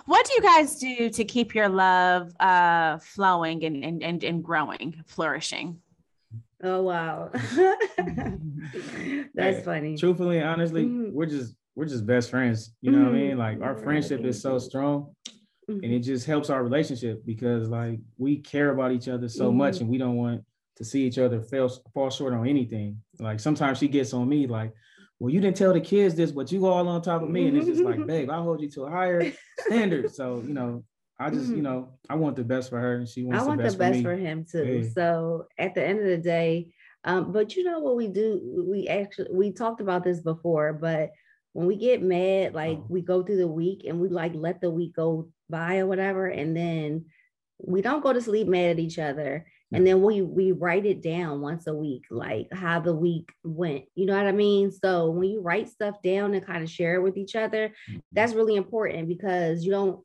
What 0.07 0.27
do 0.27 0.33
you 0.33 0.40
guys 0.40 0.79
do 0.79 1.11
to 1.11 1.25
keep 1.25 1.55
your 1.55 1.69
love 1.69 2.33
uh, 2.40 2.99
flowing 2.99 3.64
and, 3.64 3.85
and 3.85 4.03
and 4.03 4.25
and 4.25 4.43
growing, 4.43 5.03
flourishing? 5.07 5.81
Oh 6.64 6.83
wow. 6.83 7.31
That's 9.35 9.59
hey, 9.59 9.62
funny. 9.62 9.96
Truthfully, 9.98 10.40
honestly, 10.40 10.85
mm-hmm. 10.85 11.12
we're 11.12 11.27
just 11.27 11.55
we're 11.74 11.85
just 11.85 12.07
best 12.07 12.31
friends. 12.31 12.72
You 12.81 12.90
know 12.90 12.98
mm-hmm. 12.98 13.07
what 13.07 13.14
I 13.14 13.18
mean? 13.18 13.31
Mm-hmm. 13.33 13.38
Like 13.38 13.61
our 13.61 13.77
friendship 13.77 14.24
is 14.24 14.40
so 14.40 14.59
strong. 14.59 15.14
Mm-hmm. 15.70 15.85
And 15.85 15.92
it 15.92 16.00
just 16.00 16.27
helps 16.27 16.48
our 16.48 16.62
relationship 16.62 17.24
because 17.27 17.68
like 17.68 18.00
we 18.16 18.38
care 18.38 18.70
about 18.70 18.92
each 18.92 19.09
other 19.09 19.29
so 19.29 19.53
much 19.53 19.74
mm-hmm. 19.74 19.83
and 19.83 19.90
we 19.90 19.98
don't 19.98 20.16
want 20.16 20.42
to 20.77 20.85
see 20.85 21.05
each 21.05 21.18
other 21.18 21.42
fail 21.42 21.70
fall 21.92 22.09
short 22.09 22.33
on 22.33 22.48
anything. 22.48 22.98
Like 23.18 23.40
sometimes 23.40 23.79
she 23.79 23.88
gets 23.88 24.14
on 24.14 24.27
me 24.27 24.46
like, 24.46 24.72
well, 25.18 25.33
you 25.33 25.40
didn't 25.40 25.57
tell 25.57 25.72
the 25.74 25.81
kids 25.81 26.14
this, 26.14 26.33
but 26.33 26.50
you 26.50 26.66
all 26.66 26.88
on 26.88 27.03
top 27.03 27.22
of 27.22 27.29
me. 27.29 27.46
And 27.46 27.57
it's 27.59 27.66
just 27.66 27.83
like, 27.83 28.05
babe, 28.07 28.31
I 28.31 28.38
hold 28.38 28.62
you 28.62 28.70
to 28.70 28.85
a 28.85 28.90
higher 28.90 29.33
standard. 29.59 30.14
So, 30.14 30.42
you 30.46 30.55
know, 30.55 30.85
I 31.18 31.31
just, 31.31 31.46
mm-hmm. 31.46 31.57
you 31.57 31.62
know, 31.62 31.90
I 32.11 32.16
want 32.16 32.37
the 32.37 32.44
best 32.44 32.70
for 32.70 32.81
her 32.81 32.96
and 32.96 33.09
she 33.09 33.22
wants 33.22 33.44
I 33.44 33.46
want 33.46 33.59
the 33.59 33.64
best, 33.64 33.79
the 33.79 33.85
best 33.85 34.03
for, 34.03 34.16
for, 34.16 34.16
him 34.16 34.44
too. 34.50 34.90
So 34.94 35.46
at 35.59 35.74
the 35.74 35.87
end 35.87 36.00
of 36.00 36.07
the 36.07 36.18
day, 36.18 36.72
um, 37.05 37.33
but 37.33 37.55
you 37.55 37.64
know 37.64 37.81
what 37.81 37.96
we 37.96 38.09
do? 38.09 38.64
We 38.66 38.88
actually 38.88 39.29
we 39.31 39.53
talked 39.53 39.81
about 39.81 40.05
this 40.05 40.20
before, 40.20 40.72
but 40.72 41.11
when 41.53 41.66
we 41.66 41.77
get 41.77 42.03
mad, 42.03 42.55
like 42.55 42.79
oh. 42.79 42.87
we 42.88 43.03
go 43.03 43.22
through 43.22 43.37
the 43.37 43.48
week 43.48 43.83
and 43.87 44.00
we 44.00 44.09
like 44.09 44.33
let 44.35 44.61
the 44.61 44.70
week 44.70 44.96
go 44.96 45.29
by 45.48 45.79
or 45.79 45.87
whatever, 45.87 46.27
and 46.27 46.57
then 46.57 47.05
we 47.59 47.83
don't 47.83 48.03
go 48.03 48.12
to 48.12 48.20
sleep 48.20 48.48
mad 48.48 48.70
at 48.70 48.79
each 48.79 48.98
other. 48.98 49.46
And 49.72 49.85
then 49.85 50.03
we 50.03 50.22
we 50.22 50.53
write 50.53 50.87
it 50.87 51.03
down 51.03 51.40
once 51.40 51.66
a 51.66 51.74
week, 51.74 52.05
like 52.09 52.46
how 52.53 52.79
the 52.79 52.94
week 52.94 53.33
went. 53.42 53.85
You 53.96 54.07
know 54.07 54.16
what 54.16 54.27
I 54.27 54.33
mean? 54.33 54.70
So 54.70 55.11
when 55.11 55.29
you 55.29 55.40
write 55.40 55.68
stuff 55.68 56.00
down 56.00 56.33
and 56.33 56.46
kind 56.46 56.62
of 56.62 56.70
share 56.70 56.94
it 56.94 57.03
with 57.03 57.16
each 57.16 57.35
other, 57.35 57.74
mm-hmm. 57.90 57.98
that's 58.12 58.35
really 58.35 58.55
important 58.55 59.09
because 59.09 59.64
you 59.64 59.72
don't 59.72 60.00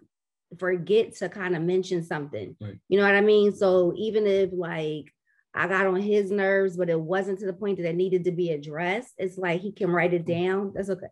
forget 0.58 1.16
to 1.18 1.30
kind 1.30 1.56
of 1.56 1.62
mention 1.62 2.04
something. 2.04 2.56
Right. 2.60 2.80
You 2.88 2.98
know 2.98 3.06
what 3.06 3.16
I 3.16 3.22
mean? 3.22 3.56
So 3.56 3.94
even 3.96 4.26
if 4.26 4.50
like 4.54 5.14
I 5.54 5.68
got 5.68 5.88
on 5.88 6.00
his 6.00 6.30
nerves, 6.32 6.78
but 6.78 6.90
it 6.90 7.00
wasn't 7.00 7.40
to 7.40 7.46
the 7.46 7.54
point 7.54 7.78
that 7.78 7.90
it 7.90 7.96
needed 7.96 8.24
to 8.26 8.32
be 8.32 8.52
addressed. 8.52 9.14
It's 9.18 9.38
like 9.38 9.62
he 9.62 9.72
can 9.72 9.90
write 9.90 10.14
it 10.14 10.26
mm. 10.26 10.46
down. 10.46 10.74
That's 10.76 10.90
okay. 10.90 11.08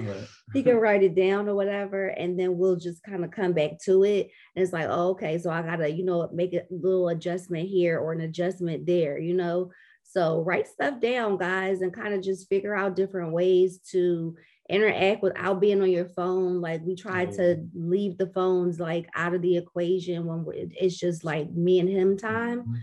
right. 0.00 0.28
he 0.52 0.62
can 0.62 0.76
write 0.76 1.04
it 1.04 1.14
down 1.14 1.48
or 1.48 1.54
whatever, 1.54 2.08
and 2.08 2.38
then 2.38 2.58
we'll 2.58 2.76
just 2.76 3.02
kind 3.04 3.24
of 3.24 3.30
come 3.30 3.52
back 3.52 3.78
to 3.84 4.04
it. 4.04 4.30
And 4.54 4.62
it's 4.62 4.72
like, 4.72 4.86
oh, 4.88 5.10
okay, 5.10 5.38
so 5.38 5.50
I 5.50 5.62
gotta, 5.62 5.90
you 5.90 6.04
know, 6.04 6.28
make 6.32 6.52
a 6.52 6.64
little 6.70 7.08
adjustment 7.08 7.68
here 7.68 7.98
or 7.98 8.12
an 8.12 8.22
adjustment 8.22 8.86
there, 8.86 9.18
you 9.18 9.34
know. 9.34 9.70
So 10.02 10.40
write 10.40 10.66
stuff 10.66 11.00
down, 11.00 11.36
guys, 11.36 11.80
and 11.80 11.92
kind 11.92 12.14
of 12.14 12.22
just 12.22 12.48
figure 12.48 12.74
out 12.74 12.96
different 12.96 13.32
ways 13.32 13.78
to 13.92 14.36
interact 14.68 15.22
without 15.22 15.60
being 15.60 15.80
on 15.80 15.90
your 15.90 16.08
phone. 16.08 16.60
Like 16.60 16.82
we 16.84 16.94
try 16.94 17.26
to 17.26 17.64
leave 17.74 18.18
the 18.18 18.28
phones 18.28 18.80
like 18.80 19.08
out 19.14 19.34
of 19.34 19.42
the 19.42 19.56
equation 19.56 20.26
when 20.26 20.46
it's 20.78 20.96
just 20.96 21.24
like 21.24 21.50
me 21.50 21.80
and 21.80 21.88
him 21.88 22.16
time. 22.16 22.60
Mm-hmm 22.60 22.74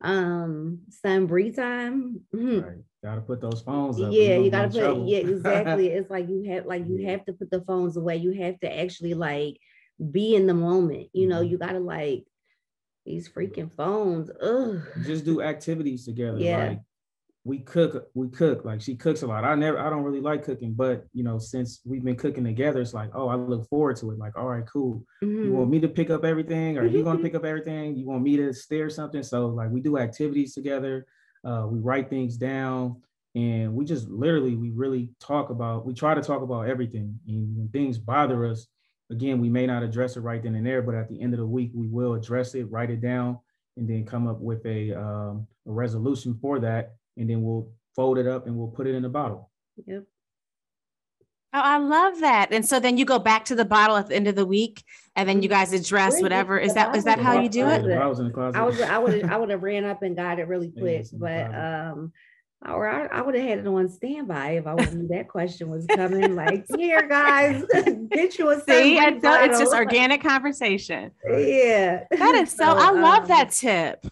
um 0.00 0.80
Sunbree 1.04 1.54
time 1.54 2.20
mm-hmm. 2.34 2.60
right. 2.60 2.78
gotta 3.02 3.20
put 3.20 3.40
those 3.40 3.62
phones 3.62 4.00
up 4.00 4.12
yeah 4.12 4.36
you 4.36 4.50
gotta 4.50 4.68
put 4.68 4.78
trouble. 4.78 5.08
yeah 5.08 5.18
exactly 5.18 5.88
it's 5.88 6.10
like 6.10 6.28
you 6.28 6.44
have 6.50 6.66
like 6.66 6.86
you 6.86 7.08
have 7.08 7.24
to 7.24 7.32
put 7.32 7.50
the 7.50 7.62
phones 7.62 7.96
away 7.96 8.16
you 8.16 8.32
have 8.32 8.58
to 8.60 8.80
actually 8.80 9.14
like 9.14 9.58
be 10.12 10.36
in 10.36 10.46
the 10.46 10.54
moment 10.54 11.08
you 11.12 11.26
know 11.26 11.40
mm-hmm. 11.40 11.50
you 11.50 11.58
gotta 11.58 11.80
like 11.80 12.24
these 13.04 13.28
freaking 13.28 13.72
phones 13.76 14.30
Ugh. 14.40 14.82
just 15.04 15.24
do 15.24 15.42
activities 15.42 16.04
together 16.04 16.38
yeah 16.38 16.68
like 16.68 16.80
we 17.48 17.60
cook 17.60 18.06
we 18.12 18.28
cook 18.28 18.66
like 18.66 18.78
she 18.78 18.94
cooks 18.94 19.22
a 19.22 19.26
lot. 19.26 19.42
I 19.42 19.54
never 19.54 19.78
i 19.78 19.88
don't 19.88 20.02
really 20.02 20.20
like 20.20 20.44
cooking 20.44 20.74
but 20.74 21.06
you 21.14 21.24
know 21.24 21.38
since 21.38 21.80
we've 21.86 22.04
been 22.04 22.14
cooking 22.14 22.44
together 22.44 22.82
it's 22.82 22.92
like 22.92 23.10
oh 23.14 23.28
i 23.28 23.36
look 23.36 23.66
forward 23.70 23.96
to 23.96 24.10
it. 24.10 24.18
Like 24.18 24.36
all 24.36 24.46
right 24.46 24.66
cool. 24.66 25.02
Mm-hmm. 25.24 25.44
you 25.44 25.52
want 25.52 25.70
me 25.70 25.80
to 25.80 25.88
pick 25.88 26.10
up 26.10 26.24
everything? 26.26 26.76
Or 26.76 26.84
you 26.84 27.02
gonna 27.02 27.20
pick 27.22 27.34
up 27.34 27.46
everything? 27.46 27.96
You 27.96 28.06
want 28.06 28.22
me 28.22 28.36
to 28.36 28.52
steer 28.52 28.90
something? 28.90 29.22
So 29.22 29.46
like 29.46 29.70
we 29.70 29.80
do 29.80 29.96
activities 29.96 30.52
together. 30.54 31.06
Uh, 31.42 31.66
we 31.70 31.78
write 31.78 32.10
things 32.10 32.36
down 32.36 33.00
and 33.34 33.72
we 33.74 33.86
just 33.86 34.08
literally 34.08 34.54
we 34.54 34.68
really 34.70 35.10
talk 35.18 35.48
about 35.48 35.86
we 35.86 35.94
try 35.94 36.14
to 36.14 36.20
talk 36.20 36.42
about 36.42 36.68
everything. 36.68 37.18
And 37.26 37.56
when 37.56 37.68
things 37.68 37.96
bother 37.96 38.44
us 38.44 38.66
again 39.10 39.40
we 39.40 39.48
may 39.48 39.66
not 39.66 39.82
address 39.82 40.18
it 40.18 40.20
right 40.20 40.42
then 40.42 40.54
and 40.54 40.66
there 40.66 40.82
but 40.82 40.94
at 40.94 41.08
the 41.08 41.18
end 41.22 41.32
of 41.32 41.40
the 41.40 41.46
week 41.46 41.70
we 41.72 41.86
will 41.86 42.12
address 42.12 42.54
it 42.54 42.70
write 42.70 42.90
it 42.90 43.00
down 43.00 43.38
and 43.78 43.88
then 43.88 44.04
come 44.04 44.26
up 44.26 44.38
with 44.40 44.64
a, 44.66 44.92
um, 44.92 45.46
a 45.66 45.72
resolution 45.72 46.36
for 46.42 46.58
that 46.58 46.96
and 47.18 47.28
then 47.28 47.42
we'll 47.42 47.70
fold 47.94 48.18
it 48.18 48.26
up 48.26 48.46
and 48.46 48.56
we'll 48.56 48.68
put 48.68 48.86
it 48.86 48.94
in 48.94 49.04
a 49.04 49.08
bottle. 49.08 49.50
Yep. 49.86 50.04
Oh, 51.54 51.60
I 51.60 51.78
love 51.78 52.20
that. 52.20 52.52
And 52.52 52.66
so 52.66 52.78
then 52.78 52.98
you 52.98 53.06
go 53.06 53.18
back 53.18 53.46
to 53.46 53.54
the 53.54 53.64
bottle 53.64 53.96
at 53.96 54.08
the 54.08 54.14
end 54.14 54.28
of 54.28 54.34
the 54.34 54.44
week, 54.44 54.84
and 55.16 55.26
then 55.26 55.42
you 55.42 55.48
guys 55.48 55.72
address 55.72 56.20
whatever. 56.20 56.58
Is 56.58 56.74
that 56.74 56.94
is 56.94 57.04
that 57.04 57.18
how 57.18 57.40
you 57.40 57.48
do 57.48 57.66
it? 57.66 57.90
I 57.90 58.06
was 58.06 58.18
in 58.18 58.26
the 58.26 58.32
closet. 58.32 58.58
I 58.58 58.64
was 58.64 58.80
I 58.80 58.98
would 58.98 59.24
I 59.24 59.36
would 59.38 59.48
have 59.48 59.62
ran 59.70 59.84
up 59.84 60.02
and 60.02 60.14
got 60.14 60.38
it 60.38 60.46
really 60.46 60.70
quick, 60.70 61.06
but 61.14 61.54
um, 61.54 62.12
or 62.66 62.88
I, 62.88 63.06
I 63.06 63.22
would 63.22 63.34
have 63.34 63.44
had 63.44 63.58
it 63.60 63.66
on 63.66 63.88
standby 63.88 64.50
if 64.52 64.66
I 64.66 64.74
knew 64.74 65.08
that 65.08 65.28
question 65.28 65.70
was 65.70 65.86
coming. 65.86 66.34
Like, 66.34 66.66
here, 66.76 67.06
guys, 67.06 67.64
get 68.10 68.38
you 68.38 68.50
a 68.50 68.60
see. 68.68 68.98
It's 68.98 69.58
just 69.58 69.72
organic 69.72 70.22
conversation. 70.22 71.12
Yeah, 71.24 72.04
that 72.10 72.34
is 72.34 72.50
so. 72.50 72.64
so 72.64 72.76
I 72.76 72.90
love 72.90 73.22
um, 73.22 73.28
that 73.28 73.50
tip. 73.52 74.06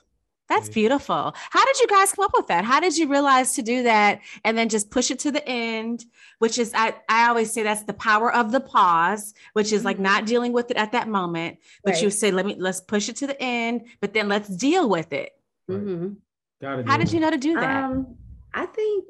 That's 0.49 0.69
beautiful. 0.69 1.35
How 1.51 1.65
did 1.65 1.81
you 1.81 1.89
guys 1.89 2.13
come 2.13 2.25
up 2.25 2.31
with 2.35 2.47
that? 2.47 2.65
How 2.65 2.79
did 2.79 2.97
you 2.97 3.09
realize 3.09 3.55
to 3.55 3.63
do 3.63 3.83
that 3.83 4.21
and 4.45 4.57
then 4.57 4.69
just 4.69 4.91
push 4.91 5.11
it 5.11 5.19
to 5.21 5.33
the 5.33 5.47
end, 5.49 6.05
which 6.39 6.59
is 6.59 6.73
I, 6.75 6.95
I 7.09 7.29
always 7.29 7.53
say 7.53 7.65
that's 7.65 7.83
the 7.83 7.95
power 7.95 8.33
of 8.33 8.53
the 8.53 8.61
pause, 8.61 9.35
which 9.55 9.73
is 9.73 9.85
like 9.85 9.99
not 9.99 10.19
mm-hmm. 10.19 10.27
dealing 10.27 10.53
with 10.53 10.71
it 10.71 10.77
at 10.77 10.93
that 10.93 11.09
moment, 11.09 11.59
but 11.85 11.95
right. 11.95 12.03
you 12.03 12.11
say, 12.11 12.31
let 12.31 12.47
me 12.47 12.55
let's 12.59 12.81
push 12.81 13.09
it 13.09 13.17
to 13.17 13.27
the 13.27 13.41
end, 13.43 13.87
but 14.01 14.15
then 14.15 14.29
let's 14.29 14.49
deal 14.49 14.89
with 14.89 15.13
it. 15.13 15.33
Mm-hmm. 15.69 16.15
How 16.63 16.97
did 16.97 17.13
you 17.13 17.21
know 17.21 17.31
to 17.31 17.39
do 17.39 17.55
that? 17.55 17.85
Um, 17.85 18.17
I 18.55 18.67
think 18.67 19.05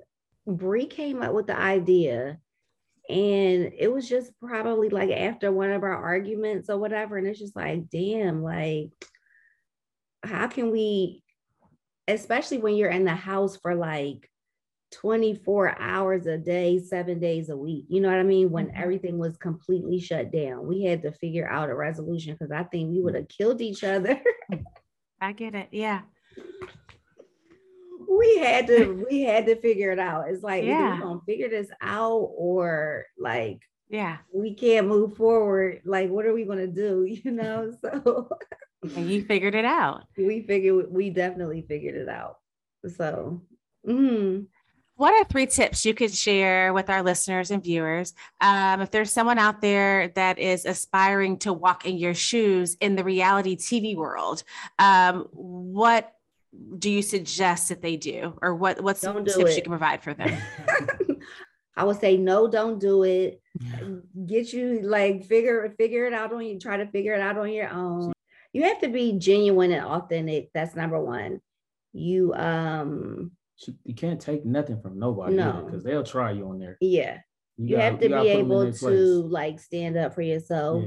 Bree 0.46 0.87
came 0.87 1.22
up 1.22 1.33
with 1.33 1.46
the 1.46 1.59
idea 1.59 2.38
and 3.09 3.72
it 3.79 3.92
was 3.92 4.09
just 4.09 4.33
probably 4.40 4.88
like 4.88 5.11
after 5.11 5.53
one 5.53 5.70
of 5.70 5.83
our 5.83 5.96
arguments 5.96 6.68
or 6.70 6.79
whatever. 6.79 7.18
And 7.18 7.27
it's 7.27 7.38
just 7.38 7.55
like, 7.55 7.88
damn, 7.88 8.42
like 8.42 8.90
how 10.25 10.49
can 10.49 10.70
we 10.70 11.22
especially 12.09 12.59
when 12.59 12.77
you're 12.77 12.90
in 12.90 13.05
the 13.05 13.14
house 13.14 13.57
for 13.57 13.75
like 13.75 14.31
24 14.92 15.81
hours 15.81 16.27
a 16.27 16.38
day, 16.38 16.79
seven 16.79 17.19
days 17.19 17.49
a 17.49 17.57
week. 17.57 17.87
You 17.88 18.01
know 18.01 18.09
what 18.09 18.19
I 18.19 18.23
mean? 18.23 18.51
When 18.51 18.66
mm-hmm. 18.66 18.83
everything 18.83 19.19
was 19.19 19.37
completely 19.37 19.99
shut 20.01 20.31
down, 20.31 20.66
we 20.66 20.85
had 20.85 21.03
to 21.03 21.12
figure 21.12 21.49
out 21.49 21.71
a 21.71 21.75
resolution 21.75 22.35
because 22.35 22.53
I 22.53 22.64
think 22.64 22.90
we 22.90 23.01
would 23.01 23.14
have 23.14 23.29
killed 23.29 23.61
each 23.61 23.85
other. 23.85 24.21
I 25.21 25.33
get 25.33 25.55
it. 25.55 25.69
Yeah. 25.73 26.03
We 28.09 28.38
had 28.38 28.69
to 28.69 29.05
we 29.11 29.23
had 29.23 29.47
to 29.47 29.57
figure 29.57 29.90
it 29.90 29.99
out. 29.99 30.31
It's 30.31 30.42
like 30.42 30.64
yeah. 30.64 30.95
we're 30.95 31.01
gonna 31.01 31.21
figure 31.27 31.51
this 31.51 31.69
out 31.83 32.31
or 32.37 33.05
like 33.19 33.61
yeah, 33.88 34.19
we 34.33 34.55
can't 34.55 34.88
move 34.88 35.16
forward. 35.16 35.83
Like, 35.85 36.11
what 36.11 36.27
are 36.27 36.35
we 36.35 36.45
gonna 36.45 36.66
do? 36.66 37.05
You 37.25 37.31
know, 37.31 37.73
so 37.83 38.29
and 38.83 39.11
you 39.11 39.25
figured 39.25 39.55
it 39.55 39.65
out. 39.65 40.05
We 40.17 40.43
figured 40.43 40.91
we 40.91 41.11
definitely 41.11 41.62
figured 41.62 41.95
it 41.95 42.09
out. 42.09 42.39
So, 42.97 43.43
mm. 43.87 44.47
what 44.97 45.15
are 45.15 45.25
three 45.25 45.47
tips 45.47 45.85
you 45.85 45.95
could 45.95 46.12
share 46.12 46.73
with 46.73 46.91
our 46.91 47.03
listeners 47.03 47.51
and 47.51 47.62
viewers? 47.62 48.15
Um, 48.41 48.81
if 48.81 48.91
there's 48.91 49.12
someone 49.12 49.39
out 49.39 49.61
there 49.61 50.09
that 50.09 50.39
is 50.39 50.65
aspiring 50.65 51.39
to 51.39 51.53
walk 51.53 51.87
in 51.87 51.97
your 51.97 52.15
shoes 52.15 52.77
in 52.81 52.97
the 52.97 53.05
reality 53.05 53.57
TV 53.57 53.97
world, 53.97 54.45
um, 54.79 55.27
what 55.33 56.12
do 56.79 56.91
you 56.91 57.03
suggest 57.03 57.69
that 57.69 57.83
they 57.83 57.97
do, 57.97 58.39
or 58.41 58.55
what 58.55 58.81
what's 58.81 59.01
some 59.01 59.25
tips 59.25 59.37
it. 59.37 59.57
you 59.57 59.62
can 59.62 59.71
provide 59.71 60.03
for 60.03 60.15
them? 60.15 60.39
I 61.77 61.85
would 61.85 62.01
say 62.01 62.17
no, 62.17 62.49
don't 62.49 62.79
do 62.79 63.03
it. 63.03 63.43
get 64.27 64.53
you 64.53 64.81
like 64.83 65.27
figure 65.27 65.75
figure 65.77 66.07
it 66.07 66.15
out 66.15 66.33
on 66.33 66.45
you, 66.45 66.59
try 66.59 66.79
to 66.79 66.87
figure 66.87 67.15
it 67.15 67.21
out 67.21 67.37
on 67.37 67.53
your 67.53 67.69
own. 67.69 68.12
You 68.57 68.62
have 68.62 68.81
to 68.81 68.88
be 68.88 69.12
genuine 69.19 69.71
and 69.71 69.85
authentic. 69.85 70.49
That's 70.55 70.75
number 70.75 70.99
one. 70.99 71.42
You 71.92 72.33
um 72.33 73.33
you 73.85 73.95
can't 73.95 74.19
take 74.19 74.47
nothing 74.47 74.81
from 74.81 74.99
nobody 74.99 75.37
No. 75.37 75.62
because 75.66 75.85
they'll 75.85 76.03
try 76.05 76.31
you 76.31 76.49
on 76.49 76.59
there. 76.59 76.79
yeah. 76.81 77.19
You, 77.59 77.77
gotta- 77.77 77.83
have 77.83 78.01
to 78.01 78.09
gotta 78.09 78.23
be 78.23 78.29
put 78.31 78.38
'em 78.38 78.51
in 78.53 78.53
able 78.66 78.73
to 78.73 79.23
like 79.29 79.61
stand 79.61 79.99
up 79.99 80.14
for 80.14 80.23
yourself 80.23 80.85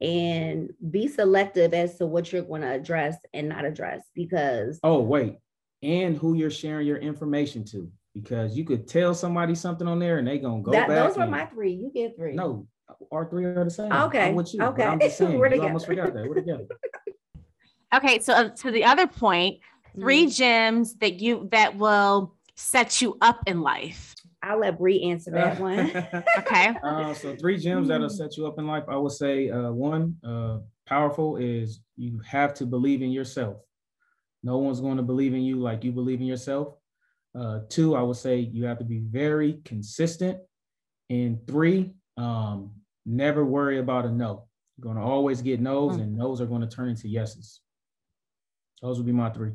Yeah. 0.00 0.08
and 0.08 0.70
be 0.90 1.06
selective 1.06 1.72
as 1.72 1.98
to 1.98 2.06
what 2.08 2.32
you're 2.32 2.42
going 2.42 2.62
to 2.62 2.72
address 2.72 3.16
and 3.32 3.48
not 3.48 3.64
address 3.64 4.04
because 4.14 4.80
Oh, 4.82 5.00
wait. 5.00 5.36
And 5.82 6.16
who 6.16 6.34
you're 6.34 6.50
sharing 6.50 6.86
your 6.88 6.98
information 6.98 7.64
to. 7.66 7.90
Because 8.12 8.56
you 8.56 8.64
could 8.64 8.88
tell 8.88 9.14
somebody 9.14 9.54
something 9.54 9.86
on 9.86 10.00
there 10.00 10.18
and 10.18 10.26
they 10.26 10.38
gonna 10.38 10.62
go 10.62 10.72
that, 10.72 10.88
back. 10.88 11.06
those 11.08 11.16
were 11.16 11.26
my 11.28 11.44
three. 11.46 11.72
You 11.74 11.92
get 11.94 12.16
three. 12.16 12.34
No, 12.34 12.66
our 13.12 13.28
three 13.28 13.44
are 13.44 13.64
the 13.64 13.70
same. 13.70 13.92
Okay, 13.92 14.28
I'm 14.28 14.34
with 14.34 14.52
you. 14.54 14.62
okay. 14.62 14.84
I'm 14.84 15.00
just 15.00 15.18
saying, 15.18 15.38
We're 15.38 15.54
you 15.54 15.62
almost 15.62 15.86
forgot 15.86 16.14
that. 16.14 16.28
We're 16.28 16.34
together. 16.34 16.66
Okay, 17.94 18.18
so 18.18 18.34
uh, 18.34 18.48
to 18.50 18.70
the 18.70 18.84
other 18.84 19.06
point, 19.06 19.60
3 19.98 20.26
Mhm. 20.26 20.36
gems 20.36 20.94
that 20.96 21.20
you 21.20 21.48
that 21.52 21.74
will 21.78 22.34
set 22.54 23.00
you 23.00 23.16
up 23.22 23.40
in 23.46 23.62
life. 23.62 24.14
I'll 24.42 24.58
let 24.60 24.78
Bree 24.78 25.02
answer 25.04 25.30
that 25.30 25.58
one. 25.68 25.90
Okay. 26.36 26.74
Uh, 26.82 27.14
so 27.14 27.34
three 27.36 27.56
gems 27.56 27.88
that'll 27.88 28.10
set 28.10 28.36
you 28.36 28.46
up 28.46 28.58
in 28.58 28.66
life. 28.66 28.84
I 28.88 28.96
would 28.96 29.12
say 29.12 29.48
uh, 29.48 29.72
one, 29.72 30.16
uh, 30.22 30.58
powerful 30.86 31.38
is 31.38 31.80
you 31.96 32.20
have 32.26 32.52
to 32.54 32.66
believe 32.66 33.00
in 33.00 33.10
yourself. 33.10 33.56
No 34.42 34.58
one's 34.58 34.82
going 34.82 34.98
to 34.98 35.02
believe 35.02 35.32
in 35.32 35.40
you 35.40 35.56
like 35.58 35.82
you 35.82 35.90
believe 35.90 36.20
in 36.20 36.26
yourself. 36.26 36.74
Uh, 37.34 37.60
two, 37.70 37.96
I 37.96 38.02
would 38.02 38.16
say 38.16 38.38
you 38.38 38.66
have 38.66 38.78
to 38.80 38.84
be 38.84 38.98
very 38.98 39.60
consistent. 39.64 40.38
And 41.08 41.38
three, 41.46 41.94
um, 42.18 42.72
never 43.08 43.44
worry 43.44 43.78
about 43.78 44.04
a 44.06 44.10
no. 44.10 44.44
You're 44.76 44.92
going 44.92 44.96
to 44.96 45.02
always 45.02 45.42
get 45.42 45.60
no's, 45.60 45.96
Mm. 45.96 46.02
and 46.02 46.16
no's 46.16 46.40
are 46.40 46.46
going 46.46 46.60
to 46.60 46.68
turn 46.68 46.88
into 46.90 47.08
yeses. 47.08 47.60
Those 48.82 48.98
would 48.98 49.06
be 49.06 49.12
my 49.12 49.30
three. 49.30 49.52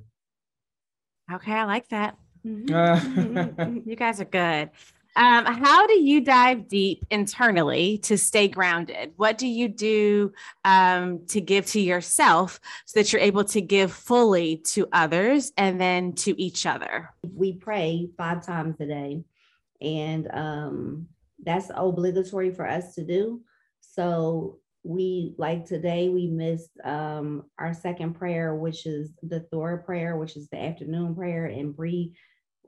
Okay, 1.31 1.53
I 1.53 1.63
like 1.65 1.87
that. 1.89 2.17
Mhm. 2.45 3.83
You 3.87 3.95
guys 3.95 4.19
are 4.19 4.25
good. 4.25 4.69
Um, 5.15 5.45
how 5.45 5.85
do 5.85 5.93
you 6.01 6.21
dive 6.21 6.67
deep 6.67 7.05
internally 7.11 7.99
to 7.99 8.17
stay 8.17 8.47
grounded? 8.47 9.13
What 9.15 9.37
do 9.37 9.45
you 9.47 9.67
do 9.69 10.33
um, 10.65 11.25
to 11.27 11.39
give 11.39 11.67
to 11.67 11.79
yourself 11.79 12.59
so 12.85 12.99
that 12.99 13.13
you're 13.13 13.21
able 13.21 13.43
to 13.45 13.61
give 13.61 13.93
fully 13.93 14.57
to 14.73 14.87
others 14.91 15.53
and 15.55 15.79
then 15.79 16.13
to 16.13 16.41
each 16.41 16.65
other? 16.65 17.11
we 17.35 17.53
pray 17.53 18.09
five 18.17 18.43
times 18.43 18.75
a 18.79 18.87
day 18.87 19.23
and 19.81 20.27
um 20.33 21.07
that's 21.45 21.71
obligatory 21.73 22.51
for 22.51 22.67
us 22.67 22.95
to 22.95 23.03
do. 23.03 23.41
So 23.81 24.59
we 24.85 25.33
like 25.37 25.65
today 25.65 26.09
we 26.09 26.27
missed 26.27 26.71
um 26.83 27.43
our 27.57 27.73
second 27.73 28.15
prayer 28.15 28.53
which 28.53 28.85
is 28.85 29.11
the 29.21 29.39
Dhuhr 29.53 29.85
prayer 29.85 30.17
which 30.17 30.35
is 30.35 30.49
the 30.49 30.61
afternoon 30.61 31.15
prayer. 31.15 31.45
And 31.45 31.75
Bree 31.75 32.13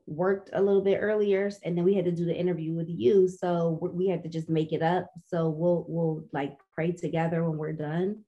worked 0.08 0.52
a 0.54 0.62
little 0.62 0.82
bit 0.84 1.00
earlier 1.02 1.50
and 1.64 1.78
then 1.78 1.84
we 1.84 1.96
had 1.96 2.06
to 2.06 2.12
do 2.12 2.26
the 2.26 2.36
interview 2.36 2.74
with 2.74 2.88
you. 2.90 3.28
So 3.28 3.80
we- 3.82 3.90
we 3.90 4.08
had 4.08 4.24
to 4.24 4.30
just 4.30 4.50
make 4.50 4.72
it 4.72 4.82
up. 4.84 5.10
So 5.26 5.50
we'll 5.50 5.86
we'll 5.90 6.26
like 6.32 6.58
pray 6.74 6.92
together 6.92 7.44
when 7.50 7.58
we're 7.58 7.74
done 7.74 8.24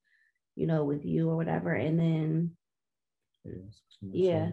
you 0.56 0.66
know 0.68 0.84
with 0.84 1.06
you 1.06 1.30
or 1.30 1.36
whatever. 1.36 1.72
And 1.74 2.00
then 2.00 2.58
Yeah. 4.02 4.52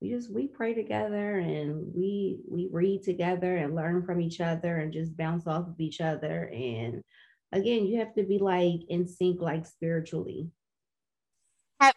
We 0.00 0.10
just 0.10 0.32
we 0.32 0.46
pray 0.46 0.74
together 0.74 1.38
and 1.38 1.92
we 1.94 2.40
we 2.48 2.68
read 2.70 3.02
together 3.02 3.56
and 3.56 3.74
learn 3.74 4.02
from 4.04 4.20
each 4.20 4.40
other 4.40 4.78
and 4.78 4.92
just 4.92 5.16
bounce 5.16 5.46
off 5.46 5.68
of 5.68 5.78
each 5.78 6.00
other. 6.00 6.50
And 6.54 7.02
again 7.52 7.86
you 7.86 7.98
have 7.98 8.14
to 8.14 8.22
be 8.22 8.38
like 8.38 8.80
in 8.88 9.06
sync 9.06 9.40
like 9.40 9.66
spiritually 9.66 10.48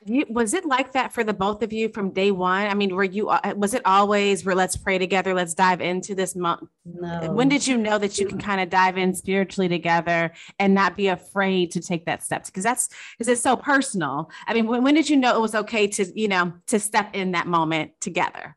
you, 0.05 0.25
was 0.29 0.53
it 0.53 0.65
like 0.65 0.93
that 0.93 1.11
for 1.13 1.23
the 1.23 1.33
both 1.33 1.61
of 1.61 1.73
you 1.73 1.89
from 1.89 2.11
day 2.11 2.31
one? 2.31 2.67
I 2.67 2.73
mean, 2.73 2.95
were 2.95 3.03
you, 3.03 3.29
uh, 3.29 3.53
was 3.55 3.73
it 3.73 3.81
always 3.85 4.45
where 4.45 4.55
let's 4.55 4.77
pray 4.77 4.97
together, 4.97 5.33
let's 5.33 5.53
dive 5.53 5.81
into 5.81 6.15
this 6.15 6.35
month? 6.35 6.69
no 6.85 7.31
When 7.31 7.49
did 7.49 7.67
you 7.67 7.77
know 7.77 7.97
that 7.97 8.17
you 8.17 8.25
can 8.25 8.39
kind 8.39 8.61
of 8.61 8.69
dive 8.69 8.97
in 8.97 9.13
spiritually 9.13 9.67
together 9.67 10.33
and 10.59 10.73
not 10.73 10.95
be 10.95 11.07
afraid 11.07 11.71
to 11.71 11.81
take 11.81 12.05
that 12.05 12.23
step? 12.23 12.45
Because 12.45 12.63
that's 12.63 12.89
because 13.17 13.27
it's 13.27 13.41
so 13.41 13.55
personal. 13.55 14.29
I 14.47 14.53
mean, 14.53 14.67
when, 14.67 14.83
when 14.83 14.95
did 14.95 15.09
you 15.09 15.17
know 15.17 15.35
it 15.35 15.41
was 15.41 15.55
okay 15.55 15.87
to, 15.87 16.19
you 16.19 16.27
know, 16.27 16.53
to 16.67 16.79
step 16.79 17.11
in 17.13 17.31
that 17.31 17.47
moment 17.47 17.91
together? 17.99 18.55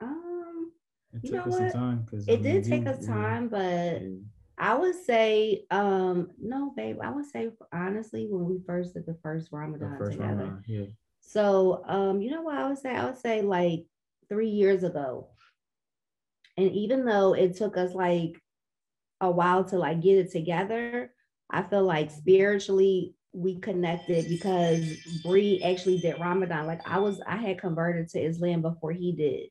um 0.00 0.72
It 1.14 1.28
took 1.28 1.46
us 1.46 1.56
some 1.56 1.64
what? 1.64 1.72
time 1.72 2.02
because 2.04 2.28
it 2.28 2.42
did 2.42 2.64
take 2.64 2.86
us 2.86 3.06
time 3.06 3.48
but 3.48 4.02
i 4.58 4.74
would 4.74 4.94
say 4.94 5.64
um 5.70 6.28
no 6.40 6.72
babe 6.76 6.98
i 7.02 7.10
would 7.10 7.26
say 7.26 7.50
honestly 7.72 8.26
when 8.30 8.44
we 8.46 8.58
first 8.66 8.94
did 8.94 9.06
the 9.06 9.16
first 9.22 9.50
The 9.50 9.56
ramadan 9.56 9.98
first 9.98 10.12
together 10.12 10.34
Ramadan, 10.36 10.64
yeah. 10.66 10.86
So, 11.26 11.82
um, 11.86 12.22
you 12.22 12.30
know 12.30 12.42
what 12.42 12.56
I 12.56 12.68
would 12.68 12.78
say? 12.78 12.94
I 12.94 13.04
would 13.04 13.18
say 13.18 13.42
like 13.42 13.84
three 14.28 14.48
years 14.48 14.84
ago. 14.84 15.28
And 16.56 16.70
even 16.70 17.04
though 17.04 17.34
it 17.34 17.56
took 17.56 17.76
us 17.76 17.94
like 17.94 18.40
a 19.20 19.30
while 19.30 19.64
to 19.64 19.76
like 19.76 20.00
get 20.00 20.18
it 20.18 20.30
together, 20.30 21.12
I 21.50 21.62
feel 21.62 21.82
like 21.82 22.10
spiritually 22.10 23.14
we 23.32 23.58
connected 23.58 24.28
because 24.28 24.88
Bree 25.22 25.60
actually 25.62 25.98
did 25.98 26.20
Ramadan. 26.20 26.66
Like 26.66 26.88
I 26.88 27.00
was, 27.00 27.20
I 27.26 27.36
had 27.36 27.60
converted 27.60 28.08
to 28.10 28.20
Islam 28.20 28.62
before 28.62 28.92
he 28.92 29.12
did. 29.12 29.48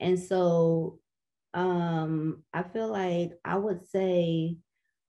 And 0.00 0.18
so 0.18 1.00
um 1.58 2.44
I 2.52 2.62
feel 2.62 2.88
like 2.88 3.32
I 3.44 3.56
would 3.56 3.88
say 3.88 4.56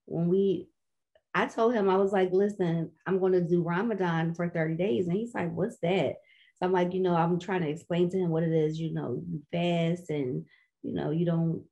when 0.06 0.28
we 0.28 0.68
I 1.34 1.46
told 1.46 1.76
him, 1.76 1.90
I 1.90 1.96
was 1.96 2.12
like, 2.12 2.32
listen, 2.32 2.92
I'm 3.06 3.20
going 3.20 3.34
to 3.34 3.42
do 3.42 3.62
Ramadan 3.62 4.34
for 4.34 4.50
30 4.50 4.76
days. 4.76 5.08
And 5.08 5.16
he's 5.16 5.36
like, 5.36 5.54
what's 5.54 5.78
that? 5.84 6.16
So 6.56 6.66
I'm 6.66 6.72
like, 6.72 6.94
you 6.94 7.02
know, 7.02 7.16
I'm 7.16 7.40
trying 7.40 7.62
to 7.62 7.70
explain 7.70 8.10
to 8.10 8.18
him 8.18 8.30
what 8.30 8.44
it 8.44 8.52
is, 8.52 8.80
you 8.80 8.94
know, 8.94 9.22
you 9.30 9.42
fast 9.52 10.10
and, 10.10 10.44
you 10.82 10.94
know, 10.94 11.12
you 11.12 11.26
don't 11.28 11.64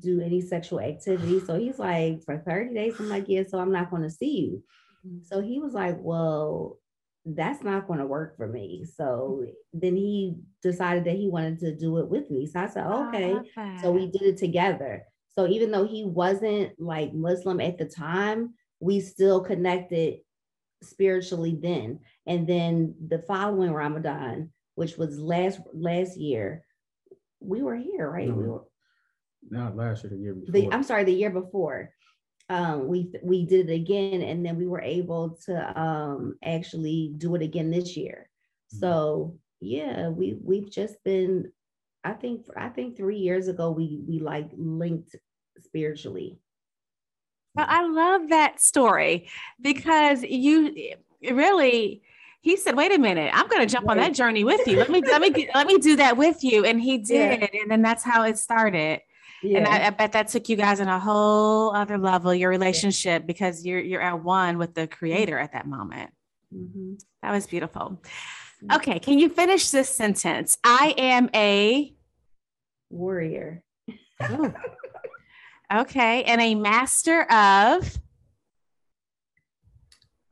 do 0.00 0.20
any 0.20 0.42
sexual 0.42 0.80
activity. 0.80 1.40
So 1.40 1.58
he's 1.58 1.78
like, 1.78 2.22
for 2.24 2.36
30 2.38 2.74
days, 2.74 2.94
I'm 2.98 3.08
like, 3.08 3.24
yeah, 3.26 3.44
so 3.48 3.58
I'm 3.58 3.72
not 3.72 3.90
going 3.90 4.02
to 4.02 4.10
see 4.10 4.40
you. 4.40 4.62
So 5.22 5.40
he 5.40 5.60
was 5.60 5.72
like, 5.72 5.96
well, 5.98 6.78
that's 7.26 7.64
not 7.64 7.88
going 7.88 7.98
to 7.98 8.06
work 8.06 8.36
for 8.36 8.46
me. 8.46 8.84
So 8.96 9.44
then 9.72 9.96
he 9.96 10.36
decided 10.62 11.04
that 11.04 11.16
he 11.16 11.28
wanted 11.28 11.58
to 11.60 11.74
do 11.74 11.98
it 11.98 12.08
with 12.08 12.30
me. 12.30 12.46
So 12.46 12.60
I 12.60 12.66
said, 12.68 12.86
okay. 12.86 13.34
So 13.82 13.90
we 13.90 14.06
did 14.06 14.22
it 14.22 14.36
together. 14.36 15.04
So 15.30 15.48
even 15.48 15.70
though 15.72 15.86
he 15.86 16.04
wasn't 16.04 16.80
like 16.80 17.12
Muslim 17.12 17.60
at 17.60 17.78
the 17.78 17.84
time, 17.84 18.54
we 18.78 19.00
still 19.00 19.40
connected 19.40 20.20
spiritually 20.82 21.58
then. 21.60 22.00
And 22.26 22.46
then 22.46 22.94
the 23.06 23.18
following 23.18 23.72
Ramadan, 23.72 24.52
which 24.76 24.96
was 24.96 25.18
last 25.18 25.60
last 25.74 26.16
year, 26.16 26.64
we 27.40 27.62
were 27.62 27.76
here, 27.76 28.08
right? 28.08 28.28
We 28.28 28.44
were, 28.44 28.64
Not 29.50 29.76
last 29.76 30.04
year, 30.04 30.10
the 30.10 30.18
year 30.18 30.34
before. 30.34 30.52
the, 30.52 30.72
I'm 30.72 30.82
sorry, 30.84 31.04
the 31.04 31.12
year 31.12 31.30
before. 31.30 31.90
Um, 32.48 32.86
we 32.86 33.10
we 33.22 33.44
did 33.44 33.68
it 33.70 33.74
again, 33.74 34.22
and 34.22 34.46
then 34.46 34.56
we 34.56 34.66
were 34.68 34.80
able 34.80 35.36
to 35.46 35.80
um 35.80 36.36
actually 36.44 37.12
do 37.18 37.34
it 37.34 37.42
again 37.42 37.70
this 37.70 37.96
year. 37.96 38.28
Mhm. 38.74 38.78
So 38.80 39.38
yeah, 39.60 40.08
we 40.10 40.38
we've 40.42 40.70
just 40.70 41.02
been. 41.04 41.52
I 42.04 42.12
think 42.12 42.46
I 42.56 42.68
think 42.68 42.96
three 42.96 43.18
years 43.18 43.48
ago 43.48 43.72
we 43.72 44.00
we 44.06 44.20
like 44.20 44.48
linked 44.56 45.16
spiritually. 45.58 46.38
Well, 47.54 47.66
I 47.68 47.86
love 47.86 48.28
that 48.28 48.60
story 48.60 49.28
because 49.60 50.22
you 50.22 50.74
really 51.32 52.02
he 52.42 52.56
said, 52.56 52.76
"Wait 52.76 52.92
a 52.92 52.98
minute, 52.98 53.30
I'm 53.34 53.48
going 53.48 53.66
to 53.66 53.72
jump 53.72 53.88
on 53.88 53.96
that 53.96 54.14
journey 54.14 54.44
with 54.44 54.66
you. 54.66 54.78
Let 54.78 54.90
me 54.90 55.02
let 55.10 55.20
me 55.20 55.48
let 55.54 55.66
me 55.66 55.78
do 55.78 55.96
that 55.96 56.16
with 56.16 56.44
you." 56.44 56.64
And 56.64 56.80
he 56.80 56.98
Yeah. 57.08 57.36
did, 57.40 57.50
and 57.54 57.70
then 57.70 57.82
that's 57.82 58.04
how 58.04 58.22
it 58.24 58.38
started. 58.38 59.00
Yeah. 59.42 59.58
And 59.58 59.66
I, 59.68 59.86
I 59.88 59.90
bet 59.90 60.12
that 60.12 60.28
took 60.28 60.48
you 60.48 60.56
guys 60.56 60.80
on 60.80 60.88
a 60.88 60.98
whole 60.98 61.74
other 61.74 61.98
level, 61.98 62.34
your 62.34 62.50
relationship, 62.50 63.26
because 63.26 63.64
you're 63.64 63.80
you're 63.80 64.00
at 64.00 64.22
one 64.22 64.58
with 64.58 64.74
the 64.74 64.86
creator 64.86 65.38
at 65.38 65.52
that 65.52 65.66
moment. 65.66 66.10
Mhm. 66.54 67.00
That 67.22 67.32
was 67.32 67.46
beautiful. 67.46 68.00
Okay, 68.72 68.98
can 68.98 69.18
you 69.18 69.28
finish 69.28 69.70
this 69.70 69.88
sentence? 69.90 70.56
I 70.64 70.94
am 70.96 71.28
a 71.34 71.92
Warrior. 72.88 73.62
Ooh. 74.30 74.54
okay, 75.72 76.24
and 76.24 76.40
a 76.40 76.54
master 76.54 77.22
of 77.30 77.98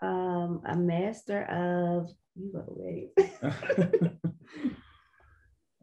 Um, 0.01 0.63
a 0.67 0.77
master 0.77 1.43
of 1.45 2.11
you 2.37 2.53
go 2.53 2.65
wait. 2.69 3.13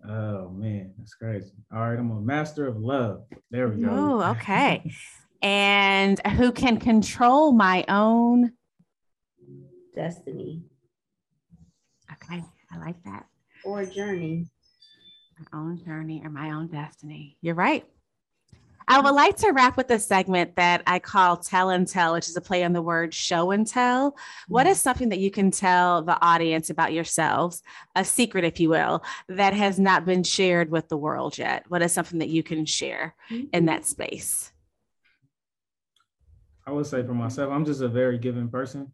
oh 0.08 0.50
man, 0.50 0.94
that's 0.98 1.14
crazy. 1.14 1.52
All 1.74 1.80
right, 1.80 1.98
I'm 1.98 2.12
a 2.12 2.22
master 2.22 2.68
of 2.68 2.78
love. 2.78 3.24
There 3.50 3.68
we 3.68 3.82
go. 3.82 3.90
Oh, 3.92 4.32
okay. 4.32 4.92
and 5.42 6.20
who 6.28 6.52
can 6.52 6.78
control 6.78 7.52
my 7.52 7.86
own 7.88 8.54
Destiny 9.94 10.64
okay, 12.32 12.44
I 12.72 12.78
like 12.78 13.02
that. 13.04 13.26
or 13.64 13.86
journey. 13.86 14.48
My 15.40 15.60
own 15.60 15.84
journey 15.84 16.22
or 16.24 16.30
my 16.30 16.52
own 16.52 16.68
destiny. 16.68 17.38
You're 17.42 17.56
right. 17.56 17.86
I 18.92 19.00
would 19.00 19.16
like 19.16 19.38
to 19.38 19.54
wrap 19.54 19.78
with 19.78 19.90
a 19.92 20.00
segment 20.00 20.58
that 20.58 20.84
I 20.86 21.00
call 21.00 21.38
Tell 21.38 21.70
and 21.70 21.88
Tell, 21.88 22.12
which 22.12 22.28
is 22.28 22.36
a 22.36 22.42
play 22.42 22.62
on 22.66 22.74
the 22.74 22.82
word 22.82 23.14
show 23.14 23.52
and 23.52 23.66
tell. 23.66 24.18
What 24.50 24.68
is 24.68 24.82
something 24.82 25.08
that 25.10 25.20
you 25.20 25.32
can 25.32 25.50
tell 25.50 26.02
the 26.02 26.22
audience 26.22 26.70
about 26.70 26.92
yourselves, 26.92 27.64
a 27.96 28.04
secret, 28.04 28.44
if 28.44 28.60
you 28.60 28.68
will, 28.68 29.02
that 29.30 29.54
has 29.54 29.80
not 29.80 30.04
been 30.04 30.24
shared 30.24 30.70
with 30.70 30.90
the 30.90 30.98
world 30.98 31.38
yet? 31.38 31.64
What 31.70 31.82
is 31.82 31.94
something 31.94 32.20
that 32.20 32.28
you 32.28 32.44
can 32.44 32.66
share 32.66 33.16
in 33.54 33.68
that 33.68 33.86
space? 33.86 34.52
I 36.68 36.72
would 36.72 36.86
say 36.86 37.02
for 37.02 37.14
myself, 37.14 37.50
I'm 37.50 37.64
just 37.64 37.80
a 37.80 37.88
very 37.88 38.18
giving 38.18 38.50
person. 38.50 38.92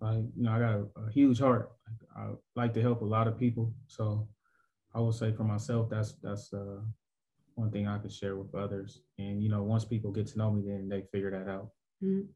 Like, 0.00 0.22
you 0.36 0.44
know, 0.44 0.52
I 0.52 0.58
got 0.60 0.74
a, 0.74 1.08
a 1.08 1.10
huge 1.10 1.40
heart. 1.40 1.72
I 2.16 2.28
like 2.54 2.72
to 2.74 2.82
help 2.82 3.00
a 3.00 3.04
lot 3.04 3.26
of 3.26 3.36
people. 3.36 3.74
So 3.88 4.28
I 4.94 5.00
would 5.00 5.14
say 5.14 5.32
for 5.32 5.42
myself, 5.42 5.90
that's 5.90 6.12
that's 6.22 6.52
uh, 6.54 6.82
one 7.54 7.70
thing 7.70 7.86
I 7.86 7.98
could 7.98 8.12
share 8.12 8.36
with 8.36 8.54
others. 8.54 9.00
And 9.18 9.42
you 9.42 9.48
know, 9.48 9.62
once 9.62 9.84
people 9.84 10.12
get 10.12 10.26
to 10.28 10.38
know 10.38 10.50
me, 10.50 10.62
then 10.66 10.88
they 10.88 11.02
figure 11.12 11.30
that 11.30 11.50
out. 11.50 11.70
Mm-hmm. 12.02 12.26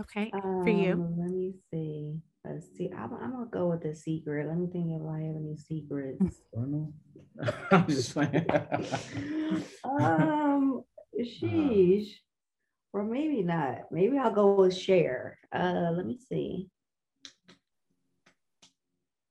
Okay, 0.00 0.30
for 0.30 0.68
you. 0.68 0.92
Um, 0.92 1.18
let 1.18 1.30
me 1.30 1.54
see. 1.72 2.20
Let's 2.44 2.66
see. 2.76 2.88
I'm, 2.96 3.12
I'm 3.14 3.32
gonna 3.32 3.46
go 3.50 3.68
with 3.68 3.82
the 3.82 3.94
secret. 3.94 4.46
Let 4.46 4.56
me 4.56 4.68
think 4.68 4.90
if 4.90 5.06
I 5.06 5.20
have 5.20 5.36
any 5.36 5.56
secrets. 5.56 6.42
I'm 7.72 7.86
just 7.88 8.14
playing. 8.14 8.46
um, 9.84 10.82
sheesh. 11.20 12.10
Or 12.92 13.04
maybe 13.04 13.42
not. 13.42 13.90
Maybe 13.90 14.16
I'll 14.18 14.32
go 14.32 14.54
with 14.54 14.76
share. 14.76 15.38
Uh, 15.54 15.90
let 15.92 16.06
me 16.06 16.18
see. 16.28 16.68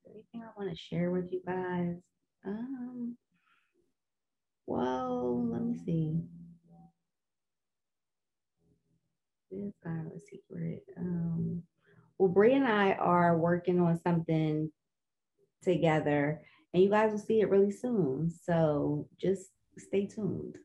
Anything 0.06 0.44
I 0.44 0.50
want 0.56 0.70
to 0.70 0.76
share 0.76 1.12
with 1.12 1.32
you 1.32 1.42
guys? 1.46 1.96
Um, 2.46 3.18
well, 4.68 5.48
let 5.50 5.64
me 5.64 5.80
see. 5.84 6.22
This 9.50 9.74
kind 9.84 10.06
of 10.06 10.14
a 10.14 10.20
secret. 10.20 10.84
Um, 10.98 11.64
well, 12.20 12.28
Bree 12.28 12.54
and 12.54 12.68
I 12.68 12.92
are 12.94 13.38
working 13.38 13.80
on 13.80 14.00
something 14.02 14.70
together, 15.64 16.42
and 16.74 16.84
you 16.84 16.90
guys 16.90 17.12
will 17.12 17.20
see 17.20 17.40
it 17.40 17.50
really 17.50 17.72
soon. 17.72 18.30
So 18.30 19.08
just 19.20 19.48
stay 19.78 20.06
tuned. 20.06 20.58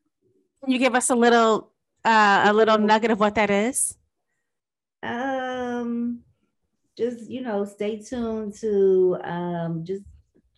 Can 0.62 0.72
you 0.72 0.78
give 0.78 0.96
us 0.96 1.10
a 1.10 1.14
little 1.14 1.70
uh, 2.04 2.42
a 2.46 2.52
little 2.52 2.78
nugget 2.78 3.12
of 3.12 3.20
what 3.20 3.36
that 3.36 3.50
is? 3.50 3.96
Um, 5.04 6.22
just 6.98 7.30
you 7.30 7.42
know, 7.42 7.64
stay 7.64 8.00
tuned 8.00 8.54
to 8.60 9.16
um, 9.22 9.84
just 9.84 10.02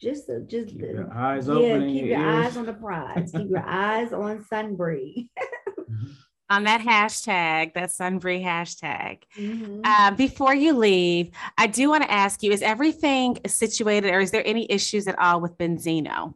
just 0.05 0.31
just 0.47 0.69
keep 0.69 0.81
your 0.83 1.13
eyes 1.13 1.49
yeah, 1.49 1.55
open. 1.55 1.89
keep 1.89 2.05
your, 2.05 2.19
your 2.19 2.29
eyes 2.29 2.57
on 2.57 2.67
the 2.67 2.75
prize. 2.75 3.33
keep 3.33 3.49
your 3.49 3.65
eyes 3.67 4.13
on 4.13 4.45
Sunbree. 4.45 5.29
Mm-hmm. 5.85 6.13
on 6.49 6.65
that 6.65 6.81
hashtag, 6.81 7.75
that 7.75 7.91
Sunbree 7.91 8.43
hashtag. 8.43 9.19
Mm-hmm. 9.39 9.83
Uh, 9.85 10.13
before 10.13 10.55
you 10.55 10.73
leave, 10.73 11.31
I 11.59 11.67
do 11.67 11.91
want 11.91 12.05
to 12.05 12.11
ask 12.11 12.43
you: 12.43 12.53
Is 12.53 12.63
everything 12.63 13.37
situated, 13.47 14.11
or 14.11 14.21
is 14.21 14.31
there 14.31 14.43
any 14.47 14.67
issues 14.71 15.07
at 15.07 15.19
all 15.19 15.43
with 15.43 15.59
Benzino? 15.59 16.35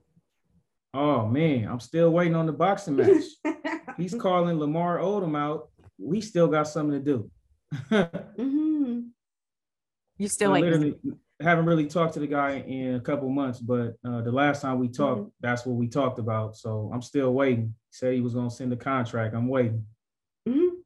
Oh 0.93 1.27
man, 1.27 1.67
I'm 1.67 1.81
still 1.81 2.11
waiting 2.11 2.35
on 2.35 2.45
the 2.47 2.53
boxing 2.53 2.97
match. 2.97 3.25
He's 3.97 4.15
calling 4.15 4.59
Lamar 4.59 4.99
Odom 4.99 5.37
out. 5.37 5.71
We 5.99 6.21
still 6.21 6.47
got 6.47 6.69
something 6.69 7.03
to 7.03 7.05
do. 7.05 7.31
mm-hmm. 7.91 9.01
You 10.19 10.29
still 10.29 10.49
so 10.49 10.53
waiting? 10.53 10.95
Haven't 11.41 11.67
really 11.67 11.87
talked 11.87 12.15
to 12.15 12.21
the 12.21 12.27
guy 12.27 12.65
in 12.67 12.97
a 12.97 13.01
couple 13.01 13.29
months, 13.29 13.61
but 13.61 13.95
uh, 14.05 14.23
the 14.23 14.33
last 14.33 14.63
time 14.63 14.79
we 14.79 14.89
talked, 14.89 15.21
mm-hmm. 15.21 15.29
that's 15.41 15.65
what 15.65 15.77
we 15.77 15.89
talked 15.89 16.19
about. 16.19 16.57
So 16.57 16.91
I'm 16.93 17.03
still 17.03 17.33
waiting. 17.33 17.75
He 17.91 17.97
said 17.97 18.15
he 18.15 18.21
was 18.21 18.35
going 18.35 18.49
to 18.49 18.55
send 18.55 18.73
the 18.73 18.77
contract. 18.77 19.35
I'm 19.35 19.49
waiting. 19.49 19.85
Mm-hmm. 20.49 20.79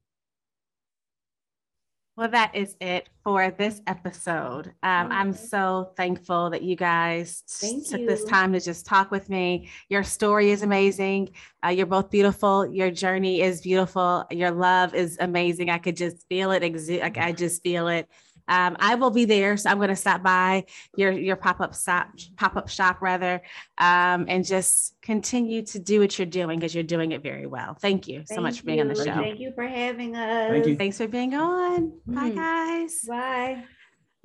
Well, 2.15 2.29
that 2.29 2.55
is 2.55 2.77
it 2.79 3.09
for 3.25 3.51
this 3.51 3.81
episode. 3.87 4.67
Um, 4.83 5.11
I'm 5.11 5.33
so 5.33 5.93
thankful 5.97 6.51
that 6.51 6.63
you 6.63 6.77
guys 6.77 7.43
Thank 7.49 7.89
took 7.89 8.01
you. 8.01 8.07
this 8.07 8.25
time 8.25 8.53
to 8.53 8.61
just 8.61 8.85
talk 8.85 9.11
with 9.11 9.31
me. 9.31 9.71
Your 9.89 10.03
story 10.03 10.51
is 10.51 10.63
amazing. 10.63 11.31
Uh, 11.65 11.71
you're 11.71 11.87
both 11.87 12.11
beautiful. 12.11 12.71
Your 12.71 12.91
journey 12.91 13.41
is 13.41 13.63
beautiful. 13.63 14.27
Your 14.31 14.51
love 14.51 14.95
is 14.95 15.17
amazing. 15.21 15.71
I 15.71 15.79
could 15.79 15.97
just 15.97 16.29
feel 16.29 16.51
it. 16.51 16.63
Exu- 16.63 17.01
like 17.01 17.17
I 17.17 17.33
just 17.33 17.63
feel 17.63 17.89
it. 17.89 18.07
Um, 18.49 18.77
I 18.81 18.95
will 18.95 19.11
be 19.11 19.25
there, 19.25 19.57
so 19.57 19.71
I'm 19.71 19.79
going 19.79 19.89
to 19.89 19.97
stop 19.97 20.23
by 20.23 20.65
your 20.97 21.13
your 21.13 21.37
pop 21.37 21.61
up 21.61 21.75
stop 21.75 22.09
pop 22.37 22.57
up 22.57 22.69
shop 22.69 23.01
rather, 23.01 23.43
um, 23.79 24.27
and 24.29 24.45
just 24.45 24.97
continue 25.03 25.63
to 25.67 25.79
do 25.79 26.01
what 26.01 26.19
you're 26.19 26.27
doing 26.27 26.59
because 26.59 26.75
you're 26.75 26.85
doing 26.85 27.13
it 27.13 27.23
very 27.23 27.47
well. 27.47 27.75
Thank 27.75 28.09
you 28.09 28.25
so 28.27 28.41
much 28.41 28.61
for 28.61 28.67
being 28.67 28.79
you. 28.79 28.85
on 28.85 28.89
the 28.89 28.95
show. 28.95 29.15
Thank 29.15 29.41
you 29.41 29.53
for 29.55 29.67
having 29.67 30.17
us. 30.17 30.51
Thank 30.51 30.67
you. 30.67 30.77
Thanks 30.77 30.99
for 30.99 31.09
being 31.09 31.35
on. 31.35 31.93
Mm-hmm. 32.09 32.15
Bye, 32.15 32.31
guys. 32.31 33.05
Bye. 33.09 33.65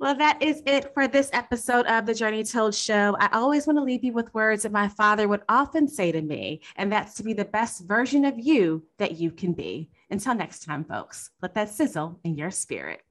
Well, 0.00 0.14
that 0.14 0.40
is 0.40 0.62
it 0.64 0.94
for 0.94 1.08
this 1.08 1.28
episode 1.32 1.84
of 1.86 2.06
the 2.06 2.14
Journey 2.14 2.44
Told 2.44 2.72
Show. 2.72 3.16
I 3.18 3.30
always 3.32 3.66
want 3.66 3.78
to 3.78 3.82
leave 3.82 4.04
you 4.04 4.12
with 4.12 4.32
words 4.32 4.62
that 4.62 4.70
my 4.70 4.86
father 4.86 5.26
would 5.26 5.42
often 5.48 5.88
say 5.88 6.12
to 6.12 6.22
me, 6.22 6.60
and 6.76 6.92
that's 6.92 7.14
to 7.14 7.24
be 7.24 7.32
the 7.32 7.44
best 7.44 7.84
version 7.84 8.24
of 8.24 8.38
you 8.38 8.84
that 8.98 9.16
you 9.16 9.32
can 9.32 9.54
be. 9.54 9.90
Until 10.08 10.36
next 10.36 10.64
time, 10.64 10.84
folks, 10.84 11.30
let 11.42 11.54
that 11.54 11.70
sizzle 11.70 12.20
in 12.22 12.36
your 12.36 12.52
spirit. 12.52 13.02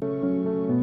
Thank 0.00 0.12
you. 0.12 0.81